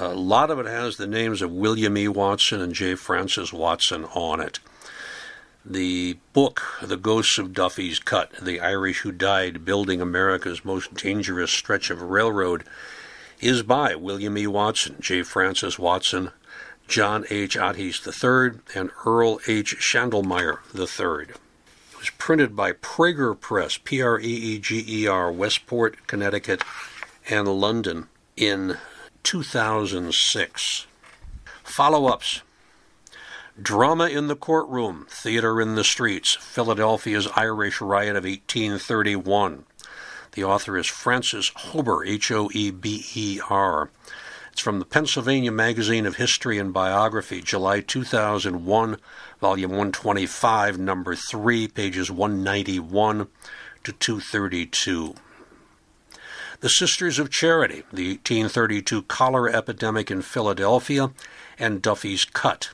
A 0.00 0.08
lot 0.08 0.50
of 0.50 0.58
it 0.58 0.66
has 0.66 0.96
the 0.96 1.06
names 1.06 1.40
of 1.40 1.52
William 1.52 1.96
E. 1.96 2.08
Watson 2.08 2.60
and 2.60 2.74
J. 2.74 2.96
Francis 2.96 3.52
Watson 3.52 4.04
on 4.06 4.40
it. 4.40 4.58
The 5.70 6.16
book, 6.32 6.62
The 6.80 6.96
Ghosts 6.96 7.36
of 7.36 7.52
Duffy's 7.52 7.98
Cut 7.98 8.32
The 8.40 8.58
Irish 8.58 9.00
Who 9.00 9.12
Died 9.12 9.66
Building 9.66 10.00
America's 10.00 10.64
Most 10.64 10.94
Dangerous 10.94 11.50
Stretch 11.50 11.90
of 11.90 12.00
Railroad, 12.00 12.64
is 13.38 13.62
by 13.62 13.94
William 13.94 14.38
E. 14.38 14.46
Watson, 14.46 14.96
J. 14.98 15.22
Francis 15.22 15.78
Watson, 15.78 16.30
John 16.86 17.26
H. 17.28 17.54
Ahtes 17.54 18.06
III, 18.06 18.60
and 18.74 18.90
Earl 19.04 19.40
H. 19.46 19.76
Schandelmeier 19.78 20.60
III. 20.74 21.34
It 21.34 21.98
was 21.98 22.10
printed 22.16 22.56
by 22.56 22.72
Praeger 22.72 23.38
Press, 23.38 23.76
P 23.76 24.00
R 24.00 24.18
E 24.18 24.24
E 24.24 24.58
G 24.58 24.82
E 24.88 25.06
R, 25.06 25.30
Westport, 25.30 26.06
Connecticut, 26.06 26.64
and 27.28 27.46
London 27.46 28.08
in 28.38 28.78
2006. 29.22 30.86
Follow 31.62 32.06
ups 32.06 32.40
Drama 33.60 34.06
in 34.06 34.28
the 34.28 34.36
Courtroom, 34.36 35.06
Theater 35.10 35.60
in 35.60 35.74
the 35.74 35.82
Streets, 35.82 36.36
Philadelphia's 36.36 37.26
Irish 37.34 37.80
Riot 37.80 38.14
of 38.14 38.22
1831. 38.22 39.64
The 40.32 40.44
author 40.44 40.78
is 40.78 40.86
Francis 40.86 41.50
Hoeber, 41.50 42.06
H 42.06 42.30
O 42.30 42.48
E 42.52 42.70
B 42.70 43.04
E 43.16 43.40
R. 43.50 43.90
It's 44.52 44.60
from 44.60 44.78
the 44.78 44.84
Pennsylvania 44.84 45.50
Magazine 45.50 46.06
of 46.06 46.16
History 46.16 46.56
and 46.58 46.72
Biography, 46.72 47.40
July 47.40 47.80
2001, 47.80 48.96
volume 49.40 49.70
125, 49.70 50.78
number 50.78 51.16
3, 51.16 51.66
pages 51.66 52.12
191 52.12 53.26
to 53.82 53.92
232. 53.92 55.14
The 56.60 56.68
Sisters 56.68 57.18
of 57.18 57.30
Charity, 57.30 57.82
the 57.92 58.10
1832 58.10 59.02
cholera 59.02 59.52
epidemic 59.52 60.12
in 60.12 60.22
Philadelphia, 60.22 61.10
and 61.58 61.82
Duffy's 61.82 62.24
Cut. 62.24 62.70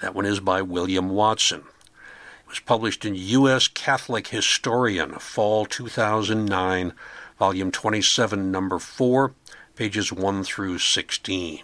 That 0.00 0.14
one 0.14 0.26
is 0.26 0.40
by 0.40 0.62
William 0.62 1.08
Watson. 1.10 1.60
It 1.60 2.48
was 2.48 2.60
published 2.60 3.04
in 3.04 3.14
U.S. 3.14 3.66
Catholic 3.68 4.28
Historian, 4.28 5.14
fall 5.14 5.66
2009, 5.66 6.92
volume 7.38 7.70
27, 7.70 8.50
number 8.50 8.78
4, 8.78 9.34
pages 9.74 10.12
1 10.12 10.44
through 10.44 10.78
16. 10.78 11.62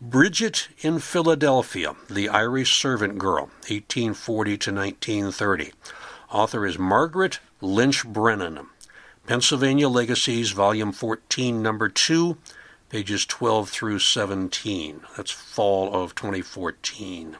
Bridget 0.00 0.68
in 0.80 0.98
Philadelphia, 0.98 1.96
The 2.08 2.28
Irish 2.28 2.80
Servant 2.80 3.18
Girl, 3.18 3.44
1840 3.68 4.58
to 4.58 4.72
1930. 4.72 5.72
Author 6.30 6.66
is 6.66 6.78
Margaret 6.78 7.40
Lynch 7.60 8.06
Brennan. 8.06 8.66
Pennsylvania 9.26 9.88
Legacies, 9.88 10.52
Volume 10.52 10.92
14, 10.92 11.60
Number 11.60 11.88
2, 11.88 12.36
pages 12.88 13.24
12 13.26 13.68
through 13.68 13.98
17. 13.98 15.02
That's 15.16 15.30
fall 15.30 15.94
of 15.94 16.14
2014. 16.14 17.36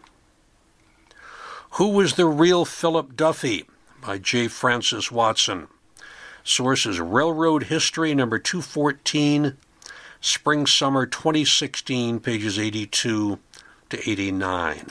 Who 1.73 1.89
was 1.89 2.15
the 2.15 2.27
real 2.27 2.65
Philip 2.65 3.17
Duffy? 3.17 3.67
by 4.07 4.19
J. 4.19 4.47
Francis 4.47 5.11
Watson. 5.11 5.67
Source 6.45 6.87
is 6.87 7.01
Railroad 7.01 7.65
History, 7.65 8.15
number 8.15 8.39
214, 8.39 9.57
Spring 10.21 10.67
Summer 10.67 11.07
2016, 11.07 12.21
pages 12.21 12.57
82 12.57 13.41
to 13.91 14.11
89. 14.11 14.87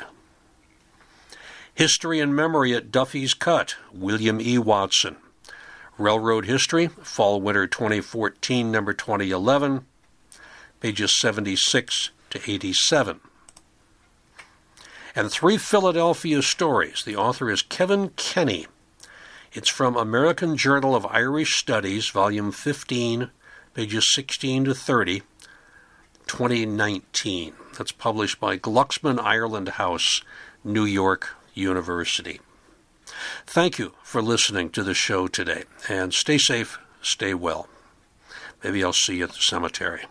History 1.74 2.20
and 2.20 2.36
Memory 2.36 2.74
at 2.74 2.92
Duffy's 2.92 3.34
Cut, 3.34 3.76
William 3.94 4.42
E. 4.42 4.58
Watson. 4.58 5.16
Railroad 5.98 6.46
History, 6.46 6.88
Fall 6.88 7.40
Winter 7.40 7.68
2014, 7.68 8.70
number 8.70 8.94
2011, 8.94 9.86
pages 10.80 11.20
76 11.20 12.12
to 12.30 12.52
87. 12.52 13.20
And 15.16 15.32
Three 15.32 15.58
Philadelphia 15.58 16.42
Stories. 16.42 17.04
The 17.06 17.16
author 17.16 17.50
is 17.50 17.62
Kevin 17.62 18.10
Kenny. 18.10 18.68
It's 19.54 19.70
from 19.70 19.96
American 19.96 20.58
Journal 20.58 20.96
of 20.96 21.06
Irish 21.06 21.56
Studies, 21.56 22.10
volume 22.10 22.52
15, 22.52 23.30
pages 23.74 24.14
16 24.14 24.66
to 24.66 24.76
30, 24.76 25.22
2019. 26.28 27.54
That's 27.78 27.94
published 27.94 28.40
by 28.40 28.58
Glucksman 28.58 29.18
Ireland 29.18 29.70
House, 29.70 30.22
New 30.64 30.84
York 30.84 31.30
University. 31.54 32.42
Thank 33.46 33.80
you 33.80 33.94
for 34.04 34.22
listening 34.22 34.70
to 34.72 34.84
the 34.84 34.94
show 34.94 35.28
today, 35.28 35.64
and 35.88 36.14
stay 36.14 36.38
safe, 36.38 36.80
stay 37.02 37.34
well. 37.34 37.70
Maybe 38.64 38.84
I'll 38.84 38.94
see 38.94 39.18
you 39.18 39.26
at 39.26 39.32
the 39.32 39.42
cemetery. 39.42 40.06